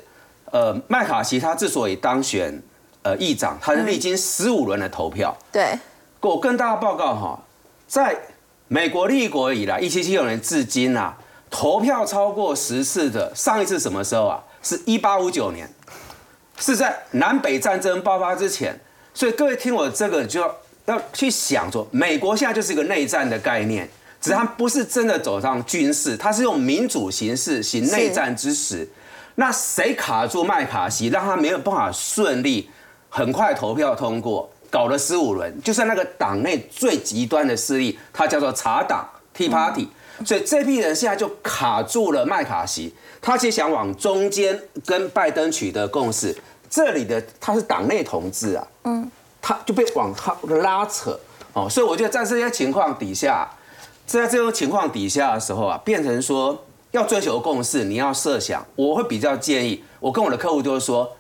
[0.53, 2.63] 呃，麦卡锡他之所以当选
[3.01, 5.35] 呃议长，他是历经十五轮的投票。
[5.51, 5.79] 对，
[6.21, 7.43] 我跟大家报告哈，
[7.87, 8.15] 在
[8.69, 11.17] 美国立国以来，一七七六年至今啊，
[11.51, 14.45] 投票超过十次的，上一次什么时候啊？
[14.63, 15.69] 是一八五九年，
[16.59, 18.79] 是在南北战争爆发之前。
[19.15, 23.89] 所以各位听我这个，就要要去想说，美国现在就是一个内战的概念。
[24.21, 28.87] 只是它不是真的走上军事，它是用民主形式行内战之时，
[29.37, 32.69] 那谁卡住麦卡锡，让他没有办法顺利
[33.09, 39.89] 很快投票通过，搞了十五轮，就是那个党内最极端的势力，他叫做茶党 Tea Party，
[40.25, 46.37] 所以这批人现在就卡住了麦卡锡，他其实想往中间跟拜登取得共识，
[46.69, 51.19] 这里的他是党内同志啊，嗯，他就被往他拉扯
[51.53, 53.49] 哦，所以我觉得在这些情况底下。
[54.07, 61.15] 在这种情况底下的时候啊，变成说要追求共识，你要设想，我会比较建议，我跟我的客户就是说，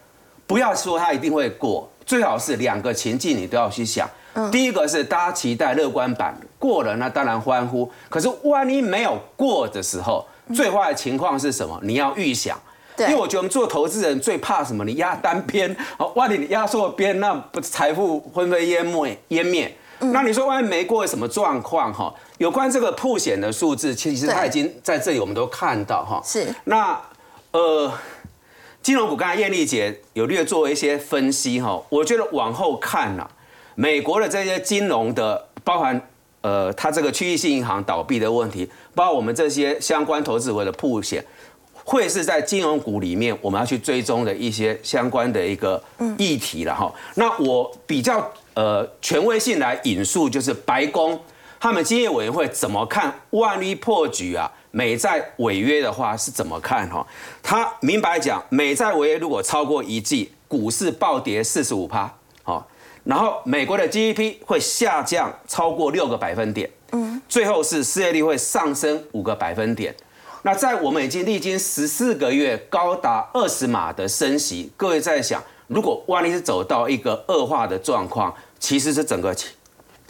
[0.47, 4.09] 不要说他一定会过，最好是两个情境你都要去想。
[4.51, 7.90] 第一个是大家期待乐观版过了，那当然欢呼。
[8.09, 11.79] 可是万一没有过的时候，最坏的情况是什么？
[11.83, 12.59] 你要预想。
[13.01, 14.85] 因为我觉得我们做投资人最怕什么？
[14.87, 19.77] 你压单边， 哦万一你压错边，那不财富灰飞烟灭湮灭。
[19.99, 22.12] 那你说万一没过什么状况哈？
[22.38, 26.23] 有关这个破险的数字，其实它已经在这里，我们都看到哈。
[26.25, 26.55] 是。
[26.64, 26.99] 那
[27.51, 27.92] 呃，
[28.83, 31.83] 金融股刚才艳丽姐有略做一些分析哈。
[31.88, 33.27] 我觉得往后看呐，
[33.75, 36.01] 美国的这些金融的，包含
[36.41, 41.23] 呃，它这个区域性银行倒闭的问题，包括我们这些相关投资者的破险，
[41.85, 45.83] 会是在金融股里面我们要去追踪的一些相关的一个
[46.17, 46.91] 议题了哈。
[47.17, 51.21] 那我比较呃权威性来引述，就是白宫。
[51.61, 53.12] 他们经验委员会怎么看？
[53.31, 56.88] 万一破局啊，美债违约的话是怎么看？
[56.88, 57.05] 哈，
[57.43, 62.14] 他明白讲，美债违约如果超过一季，股市暴跌四十五趴，
[62.45, 62.64] 好，
[63.03, 69.93] 然后美国的 GDP 会下降超过六个百分点，嗯，最后是失业率会上升五个百分点。
[70.43, 79.35] 那在我们已经历经十四个月高达二十码的升息，各位在想，如果万一是走到一个恶化的状况，其实是整个。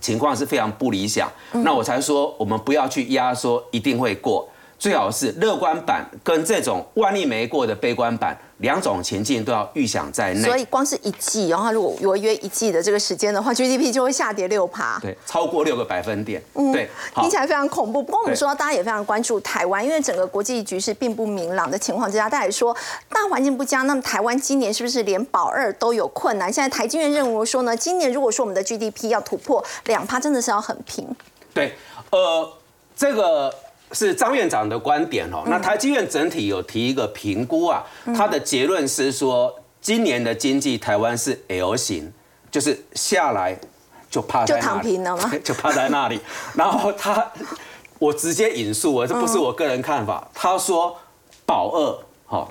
[0.00, 8.36] 情况是非常不理想，那我才说我们不要去压缩一定会过，最好是乐观版跟这种万历没过的悲观版。
[8.58, 18.02] 两种情境都要预想在内，所以光是一季，然后如果违约一季的这个时间的话，GDP 就会下跌六趴，对，超过六个百分点，嗯，对，听起来非常恐怖。
[18.02, 22.76] 不过我们说，大家也非常关注台湾，因为整个国际局势并不明朗的情况之下，大家说
[23.08, 26.52] 大环境不佳，那么台湾今年是不是连保二都有困难？
[26.52, 31.06] 现在台积院认为说呢，今年如果说我们的 GDP 要突破两趴，真的是要很拼。
[31.54, 31.76] 对，
[32.10, 32.52] 呃，
[32.96, 33.54] 这个。
[33.92, 35.42] 是张院长的观点哦。
[35.46, 37.84] 那台积院整体有提一个评估啊，
[38.16, 42.12] 他的结论是说，今年的经济台湾是 L 型，
[42.50, 43.58] 就是下来
[44.10, 45.32] 就趴就躺平了吗？
[45.42, 46.20] 就趴在那里。
[46.54, 47.30] 然后他，
[47.98, 50.28] 我直接引述啊，这不是我个人看法。
[50.34, 50.96] 他说
[51.46, 52.48] 保二哈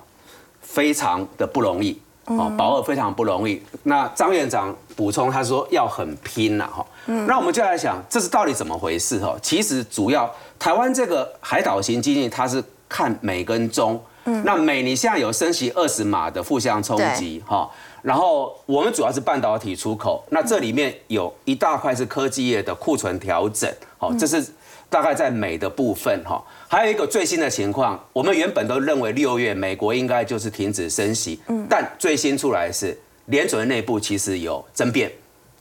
[0.61, 3.61] 非常的不容易，哦，保二非常不容易。
[3.83, 6.85] 那张院长补充他说要很拼呐哈。
[7.05, 9.35] 那我们就来想，这是到底怎么回事哈？
[9.41, 10.29] 其实主要。
[10.59, 14.03] 台湾这个海岛型经济，它是看美跟中。
[14.25, 17.69] 嗯，那美你现在有升息二十码的负向冲击哈，
[18.01, 24.43] 然后我们主要是半导体出口，那这里面有一大块是科技业的库存调整，好，这是
[24.89, 26.43] 大概在美的部分哈。
[26.67, 32.97] 还有一个最新的情况，我们原本都认为六月美国应该就是停止升息，嗯，但最新出来是
[33.27, 35.11] 联准内部其实有争辩。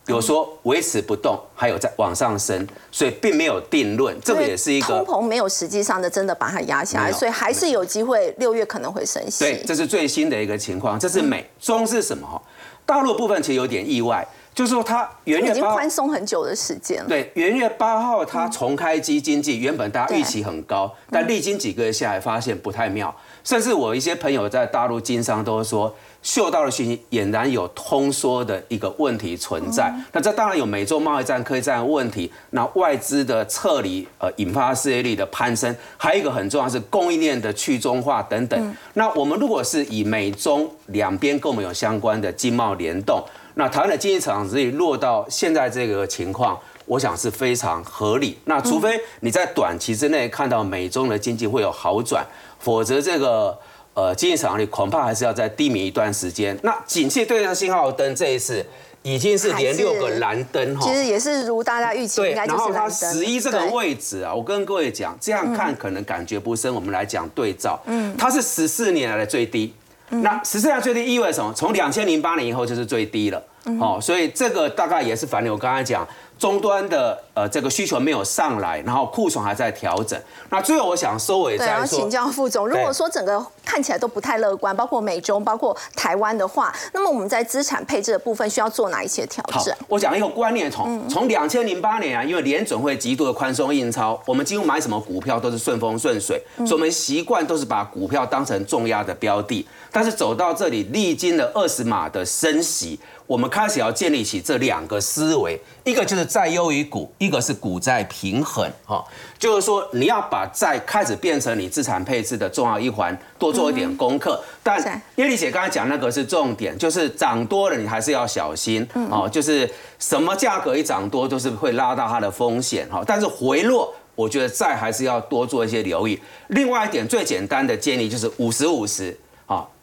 [0.07, 4.17] 有说维持不动，还有在往上升，所以并没有定论。
[4.21, 9.45] 这个也是一个通膨没有实际上的真的把它压下来，所以还是有机会六月可能会升息。
[9.45, 10.97] 对，这是最新的一个情况。
[10.97, 12.41] 这是美中是什么？
[12.85, 14.25] 大陆部分其实有点意外，
[14.57, 17.07] 就是说它元月八已经宽松很久的时间了。
[17.07, 23.15] 对，元月八号它重开机经济，原本大家预期很高，但历经几个月下来，发现不太妙。
[23.45, 29.95] 甚至我一些朋友在大陆经商都说，嗅到的讯息俨然有通缩的一个问题存在。
[30.13, 38.75] 那这当然有美洲贸易战、科技战的问题，那外资的撤离，呃，引发失业率的攀升，还有一个很重要是供应链的去中化等等。
[38.95, 43.23] 那我们如果是以美中两边跟我们有相关的经贸联动，
[43.59, 46.59] 那台湾的经济成长率落到现在这个情况。
[46.89, 48.39] 我想是非常合理。
[48.45, 52.25] 那除非你在短期之内看到美中的经济会有好转，
[52.61, 53.59] 否则这个
[53.93, 56.57] 呃经济场里恐怕还是要再低迷一段时间。
[56.63, 58.65] 那景气对象信号灯这一次
[59.03, 62.35] 已经是连六个蓝灯哈，其实也是如大家预期，对。
[62.35, 66.73] 然后它十一这个位置啊，我跟各位讲，这样看可能感觉不深。
[66.73, 69.75] 我们来讲对照，嗯，它是十四年来的最低。
[70.11, 71.53] 那十四年最低意味着什么？
[71.53, 73.43] 从两千零八年以后就是最低了。
[73.81, 76.07] 哦，所以这个大概也是反映我刚才讲。
[76.39, 80.21] 终端的呃这个需求没有上来，然后库存还在调整。
[80.51, 89.75] 那最后我想收尾再说，请教副总，如果说整个看起来都不太乐观，包括美中、包括台湾的话，那么我们在资产配置的部分需要做哪一些调整？
[89.89, 99.67] 我讲一个观念，从从两千零八年啊，因为联准会极度的宽松印钞，我们几乎买什么股票都是顺风顺水，所以我们习惯都是把股票当成重压的标的。
[99.91, 103.01] 但是走到这里，历经了二十码的升息。
[103.27, 109.05] 我们开始要建立起这两个思维，一个就是债优于股，一个是股债平衡，哈，
[109.39, 114.41] 就是说你要把债开始变成你资产配置的重要一环，多做一点功课。
[114.63, 114.81] 但
[115.17, 119.69] 叶丽姐刚才讲那个是重点，就是涨多了你还是要小心，哦，就是
[119.99, 126.21] 什么价格一涨多都是会拉到它的风险，哈，但是回落，我觉得债还是要多做一些留意。
[126.49, 129.19] 另外一点最简单的建议就是五十五十。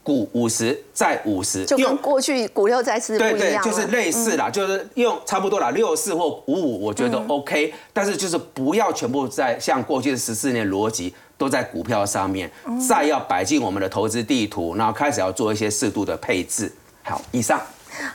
[0.04, 12.52] 股五十再五十，就跟过去股六再四不一样，就是类似啦，就是用差不多啦，六四或五五，我觉得 OK，但是就是不要全部在像过去的十四年逻辑都在股票上面，
[12.88, 16.72] 再要摆进我们的投资地图，然后开始要做一些适度的配置。
[17.04, 17.60] 好，以上。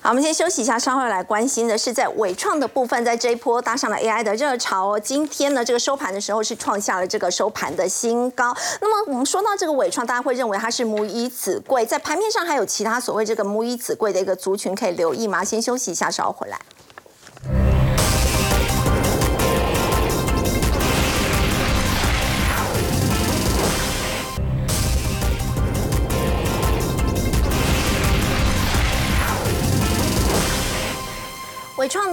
[0.00, 5.00] 好，我们先休息一下，稍后来关心的是在伟创的部分，在这一波搭上了 AI 的热潮哦。
[5.00, 8.54] 今天呢，这个收盘的时候是创下了这个收盘的新高。
[8.80, 15.44] 那么我们说到这个伟创，大家会认为它是母以子贵，在盘面上还有其他所谓这个母以子贵的一个族群可以留意吗？
[15.44, 16.58] 先休息一下，稍后回来。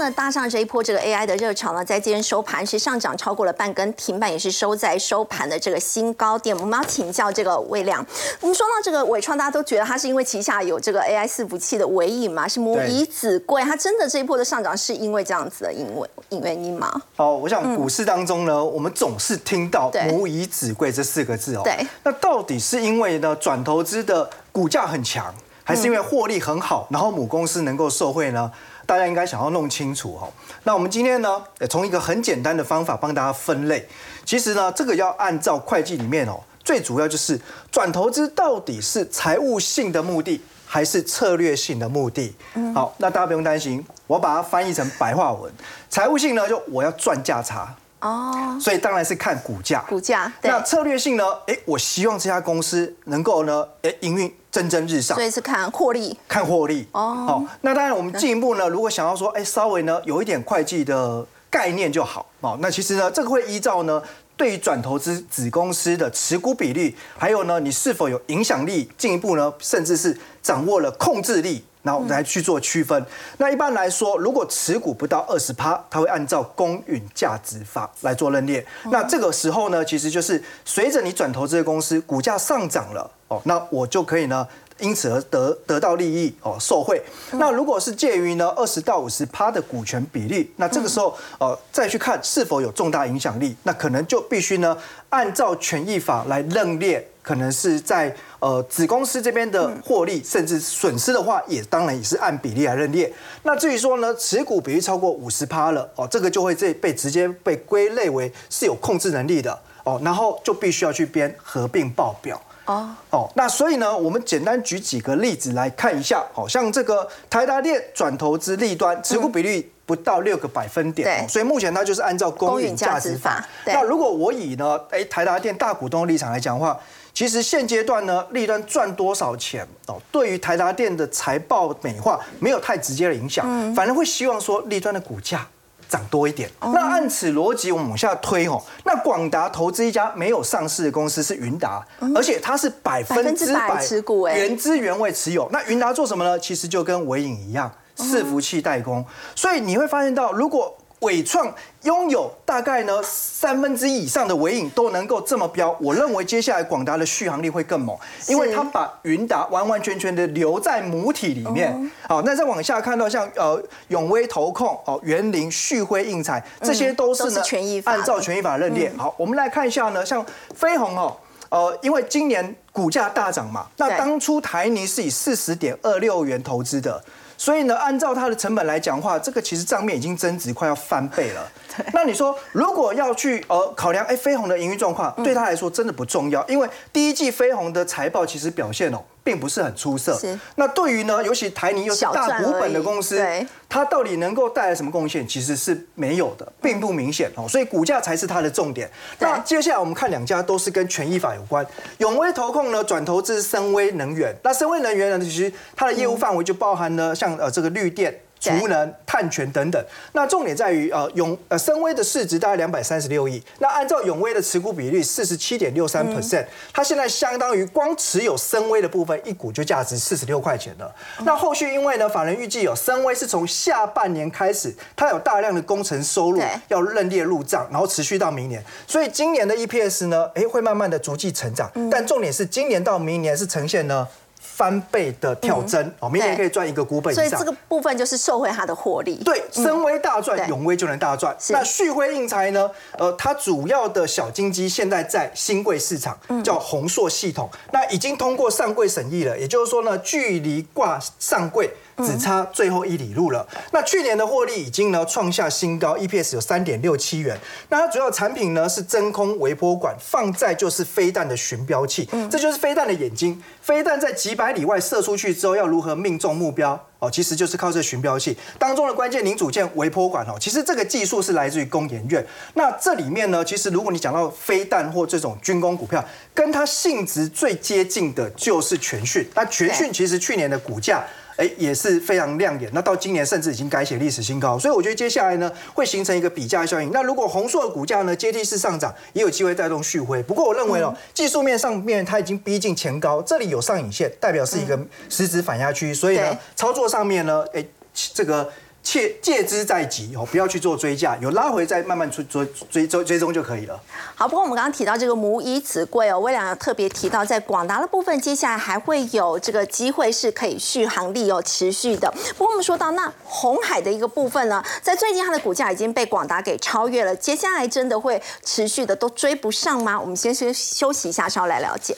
[0.06, 6.56] 呢搭上这一波这个 AI 的热潮呢，在今天收盘是上涨超过了半根，停板也是收在收盘的这个新高点。
[6.58, 8.06] 我们要请教这个魏亮，
[8.39, 17.01] 我们说到这个伟创，大家都觉得它是因为旗下有这个 AI 伺服器的尾影嘛，是母以子贵，它真的这一波的上涨是因为这样子的因为原因吗？
[17.18, 25.34] 哦，我想股市当中呢，我们总是听到母以子贵这四个字哦，对，那到底是因为呢转投资的股价很强，
[25.64, 28.51] 还是因为获利很好，然后母公司能够受惠呢？
[28.86, 30.28] 大家应该想要弄清楚哈。
[30.64, 33.88] 那我们今天呢，从一个很简单的方法帮大家分类。
[34.26, 37.40] 其实呢，这个要按照会计里面哦，最主要就是
[37.72, 42.36] 转投资到底是财务性的目的还是策略性的目的。
[42.74, 45.52] 好，那大家不用担心，我把它翻译成白话文。
[45.90, 47.74] 财务性呢，就我要赚价差。
[48.02, 49.80] 哦，所以当然是看股价。
[49.88, 50.32] 股价。
[50.42, 51.24] 那策略性呢？
[51.48, 55.18] 哎，我希望这家公司能够呢，哎，营运蒸蒸日上。
[55.18, 56.18] 所以是看获利。
[56.30, 56.88] 看获利。
[56.93, 57.26] 哦。
[57.28, 62.26] 好，那当然我们进一步呢，如果想要说，哎，稍微呢有一点会计的概念就好。
[62.39, 64.01] 哦，那其实呢，这个会依照呢，
[64.38, 71.64] 对于转投资子公司的持股比例，还有呢，你是否有影响力，进一步呢，甚至是掌握了控制力。
[71.86, 73.06] 然后来去做区分。
[73.38, 78.66] 那一般来说，如果持股不到二十趴，它会按照公允价值法来做认列。
[78.86, 84.48] 那这个时候呢，其实就是随着你转投资的公司股价上涨了哦，那我就可以呢，
[84.80, 87.02] 因此而得得到利益哦，受贿。
[87.34, 94.78] 那如果是介于呢二十到五十趴的股权比例，那这个时候呃再去看是否有重大影响力，那可能就必须呢
[95.10, 97.08] 按照权益法来认列。
[97.26, 103.12] 可能是在呃子公司这边的获利，甚至损失的话，也当然也是按比例来认列。
[103.42, 113.30] 那至于说呢，持股比例超过五十趴了哦，这个就会这被直接被归类为是有控制能力的哦，然后就必须要去编合并报表哦哦。
[113.36, 123.47] 那所以呢，我们简单举几个例子来看一下，好像这个台达电转投资利端持股比例不到六个百分点，所以目前它就是按照公允价值法。
[123.66, 126.80] 那如果我以呢，哎台达电大股东立场来讲的话。
[127.16, 135.47] 其实现阶段呢，利端赚多少钱哦，对于台达电的财报美化没有太直接的影响，反而会希望说利端的股价。
[135.88, 145.50] 涨多一点，那按此逻辑，我们往下推吼，那广达投资一家没有上市的公司是云达，而且它是百分之百持股，哎，原汁原味持有。
[145.52, 146.40] 那云达做什么呢？
[146.40, 149.06] 其实就跟伟影一样，伺服器代工。
[149.36, 150.76] 所以你会发现到，如果
[151.06, 151.53] 伟创
[151.84, 157.95] 拥有大概呢三分之一以上的尾影都能够这么标，我认为接下来广达的续航力会更猛，
[158.28, 161.91] 因为它把云达完完全全的留在母体里面。
[162.10, 167.41] 好，那再往下看到像呃永威投控、哦园林、旭辉印材，这些都是呢
[167.86, 168.91] 按照权益法认列。
[168.97, 170.26] 好，我们来看一下呢，像
[170.56, 171.16] 飞鸿哦，
[171.49, 177.03] 呃，因为今年股价大涨嘛，那当初台泥是以四十点二六元投资的。
[177.38, 181.52] 所以呢，按照它的成本来讲话，这个其实账面已经增值快要翻倍了。
[181.94, 189.02] 那你说，如果要去呃考量哎飞鸿的营运状况，对他来说真的不重要，因为第一季飞鸿的财报其实表现哦。
[189.26, 190.18] 并不是很出色。
[190.56, 193.20] 那对于呢，尤其台泥又是大股本的公司，
[193.68, 197.48] 它到底能够带来什么贡献，其实是没有的，并不明显哦。
[197.50, 198.90] 所以股价才是它的重点。
[199.18, 201.66] 那接下来我们看两家都是跟权益法有关。
[201.98, 204.34] 永威投控呢，转投资深威能源。
[204.44, 208.16] 那深威能源呢，其实它的业务范围就包含了像呃这个绿电。
[208.46, 209.84] 储能、碳权等等，
[210.14, 220.93] 那重点在于呃永呃深威的市值大概两百三十六亿，那按照永威的持股比率四十七点六三 percent，它现在相当于光持有深威的部分一股就价值四十六块钱了。
[221.24, 234.08] 那后续因为呢，法人预计有深威是从下半年开始，它有大量的工程收入要认列入账，然后持续到明年，所以今年的 EPS 呢，哎会慢慢的逐季成长，但重点是今年到明年是呈现呢。
[234.56, 239.22] 翻倍的跳增哦，明年可以赚一个股本以上，所以这个部分就是受惠它的获利。
[239.24, 241.36] 对，深威大赚，永威就能大赚。
[241.49, 242.72] 那旭辉印材呢？
[242.97, 251.70] 呃，它主要的小金鸡现在在新贵市场，叫宏硕系统，那已经通过上柜审议了，也就是说呢，距离挂上柜。
[251.98, 253.48] 只差最后一里路了。
[253.72, 257.38] 那去年的获利已经呢创下新高，EPS 有三点六七元。
[257.70, 263.41] 那它主要产品呢是真空微波管，放在就是飞弹的寻标器，这就是飞弹的眼睛。
[263.62, 266.80] 飞弹在几百里外射出去之后，要如何命中目标？
[267.00, 270.38] 哦，其实就是靠这寻标器当中的关键零组件微波管哦。
[270.39, 272.26] 其实这个技术是来自于工研院。
[272.54, 279.28] 那这里面呢，其实如果你讲到飞弹或这种军工股票，跟它性质最接近的就是全讯。
[279.36, 281.04] 那全讯其实去年的股价。
[281.38, 282.70] 哎，也是非常亮眼。
[282.74, 286.92] 那到今年甚至已经改写历史新高，所以我觉得接下来呢会形成一个比价效应。
[286.92, 290.24] 那如果红硕的股价呢阶梯式上涨，也有机会带动续辉。
[290.24, 294.80] 不过我认为哦，技术面上面它已经逼近前高，这里有上影线，代表是一个
[295.10, 295.94] 实质反压区。
[295.94, 297.66] 所以呢，操作上面呢，哎，
[298.14, 298.50] 这个。
[298.86, 303.78] 切借之在即哦，不要去做追价，有拉回再慢慢追追追追追踪就可以了。
[304.14, 312.14] 好，不过我们刚刚提到这个母以子贵哦，微良特别提到在广达的部分，接下来还会有这个机会是可以续航力有持续的。
[312.38, 320.00] 不过我们说到那红海的一个部分呢，在最近它的股价已经被广达给超越了，接下来真的会持续的都追不上吗？
[320.00, 321.98] 我们先先休息一下，稍来了解。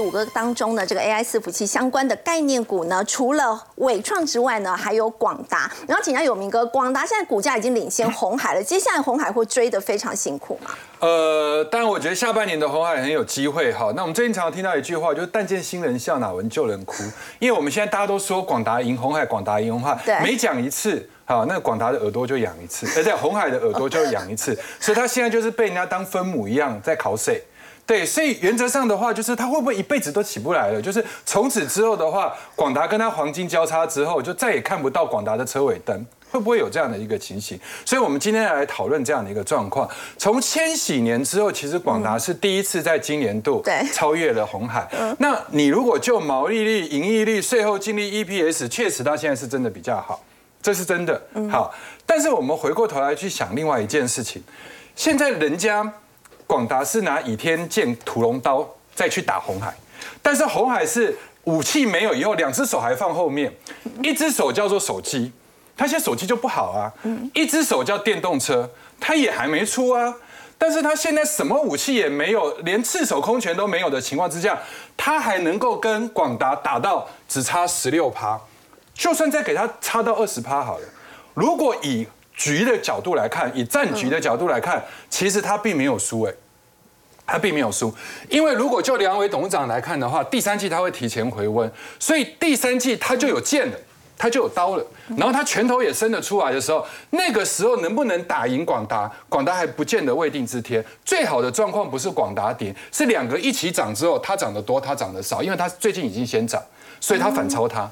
[0.00, 5.70] 五个当中呢，这个 AI 伺服器相关的概念股呢，除了伟创之外呢，还有广达。
[5.86, 10.70] 然后请教有明哥，广达现在股价已经领先红海了，接下来红海会追得非常辛苦吗？
[11.00, 13.92] 呃，当然，我觉得下半年的红海很有机会哈。
[13.94, 17.04] 那我们最近常常听到一句话，就是“但见新人笑，哪闻旧人哭”。
[17.38, 27.40] 因为我们现在大家都说广达赢红海，广达赢红海，每讲一次，好，那广达的耳朵就痒一次，而且红海的耳朵就痒一次，所以他现在就是被人家当分母一样在考试。
[27.88, 30.82] 对，所以原则上的话，就是他会不会一辈子都起不来了？
[30.82, 37.58] 就是从此之后的话，广达跟他黄金交叉之后，就再也看不到广达的车尾灯，会不会有这样的一个情形？
[37.86, 39.88] 所以，我们今天来讨论这样的一个状况。
[40.18, 44.86] 从千禧年之后，其实广达是第一次在今年度超越了红海。
[45.18, 50.22] 那你如果就毛利率、盈利率、税后净利 EPS，确实它现在是真的比较好，
[50.60, 51.18] 这是真的。
[51.50, 51.72] 好，
[52.04, 54.42] 但是我们回过头来去想另外一件事情，
[54.94, 55.90] 现在人家。
[56.48, 59.72] 广达是拿倚天剑、屠龙刀再去打红海，
[60.22, 63.54] 但是红海是武器没有以后，两只手还放后面，
[64.02, 65.30] 一只手叫做手机，
[65.76, 66.90] 他现在手机就不好啊，
[67.34, 68.68] 一只手叫电动车，
[68.98, 70.14] 他也还没出啊，
[70.56, 74.58] 但是他现在什么武器也没有，连赤手空拳都没有的情况之下，
[74.96, 78.40] 他还能够跟广达打到只差十六趴，
[78.94, 80.88] 就算再给他差到二十趴好了，
[81.34, 82.06] 如果以
[82.38, 86.32] 局的角度来看，以战局的角度来看，其实他并没有输哎，
[87.26, 87.94] 他并没有输，
[88.30, 93.76] 因为如果就梁伟董事长来看的话，第三季他会提前回温，所以第三季他就有剑了。
[94.20, 94.84] 他就有刀了，
[95.16, 99.08] 然后他拳头也伸得出来的时候，那个时候能不能打赢广达？
[99.28, 100.84] 广达还不见得未定之天。
[101.04, 106.60] 最好的状况不是广达跌，是两个一起涨之后，他涨得多，他涨得少，因为他最近已经先涨，
[107.00, 107.88] 所以他反超它。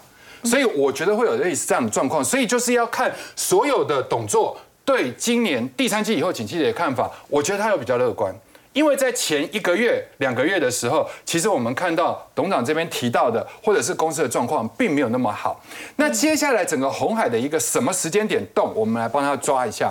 [0.47, 8.35] 所以我觉得会有类似这样的状况，所以就是要看所有的董座对今年第三季以后景气的看法，我觉得他有比较乐观。
[8.73, 15.59] 因为在前一个月、两个月的时候，其实我们看到董长这边提到的，或者是公司的状况，并没有那么好。
[15.97, 19.91] 那接下来整个红海的一个什么时间点动，我们来帮他抓一下。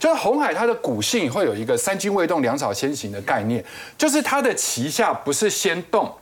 [0.00, 3.64] 就是红海它的股性会有一个三军未动，粮草先行的概念，
[3.96, 6.12] 就是它的旗下不是先动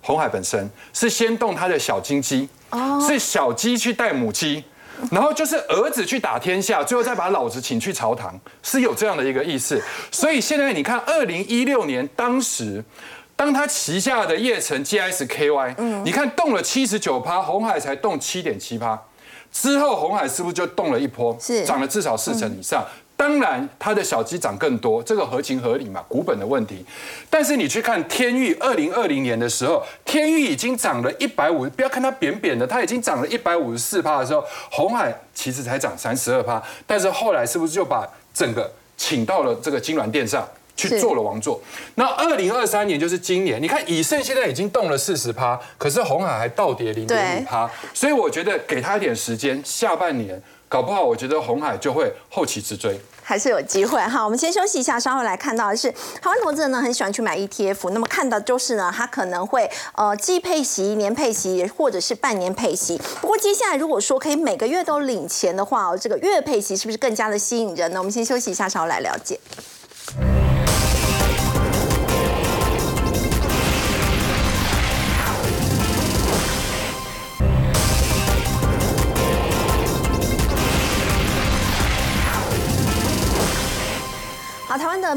[0.00, 2.48] 红海本身，是先动它的小金鸡，
[3.06, 4.64] 是小鸡去带母鸡。
[5.12, 9.80] 然后就是儿子去打天下，最后再把老子请去朝堂，是有这样的一个意思。
[10.10, 12.84] 所以现在你看，二零一六年当时，
[13.36, 19.00] 当他旗下的叶城 GSKY，嗯，你看动了七十九趴，红海才动七点七趴，
[19.52, 22.84] 之后红海是不是就动了一波，是涨了至少四成以上？
[23.18, 26.86] 当然，它的小鸡涨更多，这个合情合理嘛，股本的问题。
[27.28, 36.62] 但是你去看天域，二零二零年的时候，天域已经涨了一百五，不要看它扁扁的，它已经涨了一百五十四趴的时候，红海其实才涨三十二趴。
[36.86, 41.60] 但是后来是不是就把整个请到了这个金銮殿上去做了王座？
[41.96, 50.40] 那二零二三年就是今年，你看以盛现在已经动了四十趴，可是红海还倒跌零点五趴，所以我觉得给他一点时间，下半年。
[50.68, 54.22] 搞不好，我觉得红海就会后起之追，还是有机会哈。
[54.22, 63.00] 我们先休息一下，稍后来看到的是台湾投资人呢很喜欢去买 ETF，那么看到就是呢，它可能会呃季配息、年配息或者是半年配息。
[63.22, 67.98] 不过接下来如果说可以每个月都领钱的话哦，这个月配息是不是更加的吸引人呢？
[67.98, 69.40] 我们先休息一下，稍后来了解。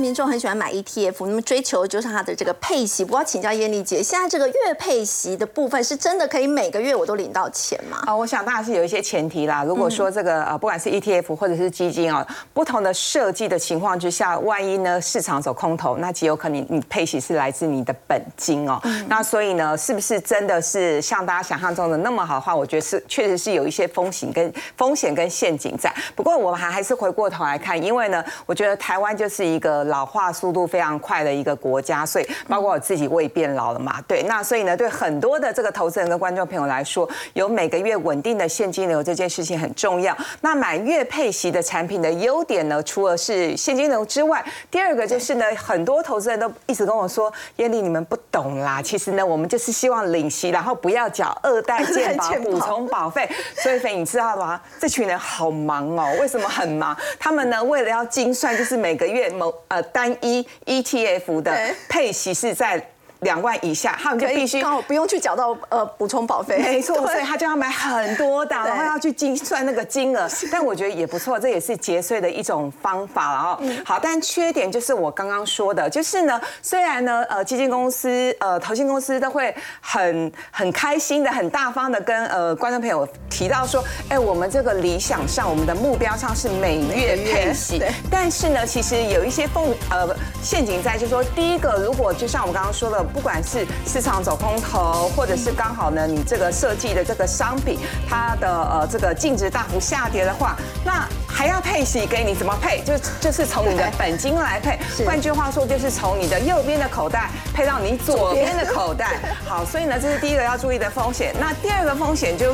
[0.02, 3.06] 民众很喜欢买 ETF，那么追求就是它的这个配息。
[3.06, 8.00] 不要请教燕丽姐，现在这个月配息的部分是真的可以每个月我都领到钱吗？
[8.06, 9.64] 啊，我想当然是有一些前提啦。
[9.64, 18.82] 如果说这个呃，不管是 ETF 或者是基金啊，不同的设计的情况之下，万一呢市场走空头，那极有可能你配息是来自你的本金哦。
[19.10, 22.56] 那所以呢，是不是真的是像大家想象中的那么好的话？
[22.56, 25.94] 我觉得是确实是有一些风险跟风险跟陷阱在。
[26.16, 29.42] 不过我们还还是回过头来看，因为呢，我觉得台湾就是。
[29.42, 40.18] 是一个老化速度非常快的一个国家，所以包括我自己我也变老了嘛，对，那所以呢，对很多的这个投资人跟观众朋友来说，有每个月稳定的现金流这件事情很重要。
[40.40, 53.30] 那买月配息的产品的优点呢，除了是现金流之外，第二个就是呢，很多投资人都一直跟我说，艳丽你们不懂啦，其实呢，我们就是希望领息，然后不要缴二代健保补充保费。
[53.58, 54.62] 所以菲， 你知道吗？
[54.80, 56.96] 这群人好忙哦，为什么很忙？
[57.20, 59.30] 他们呢，为了要精算，就是每个月。
[59.32, 61.58] 某呃单一 ETF 的
[61.88, 62.92] 配息是在。
[63.22, 70.28] 两万以下，他们就必须刚好不用去缴到呃补充保费，没错， 所以他就要买很多的，然后要去精算那个金额。
[70.52, 73.60] 但我觉得也不错，这也是节税的一种方法了哦。
[73.86, 87.84] 好，但缺点就是我刚刚说的，就是呢，虽然呢，呃，基金公司、呃，投信公司都会很很开心的、很大方的跟呃观众朋友提到说，哎，我们这个理想上，我们的目标上是每月配息。
[88.10, 90.10] 但是呢，其实有一些风呃
[90.42, 93.06] 陷阱在，就是说，第一个，如果就像我刚刚说的。
[93.14, 97.78] 不管是市场走空头，或者是刚好呢，你这个设计的这个商品，
[98.10, 102.34] 它的呃这个净值大幅下跌的话，那还要配息给你？
[102.34, 102.82] 怎么配？
[102.84, 104.80] 就就是从你的本金来配。
[105.06, 109.20] 换句话说，就是从你的右边的口袋配到你左边的口袋。
[109.46, 111.36] 好，所以呢，这是第一个要注意的风险。
[111.40, 112.50] 那第二个风险就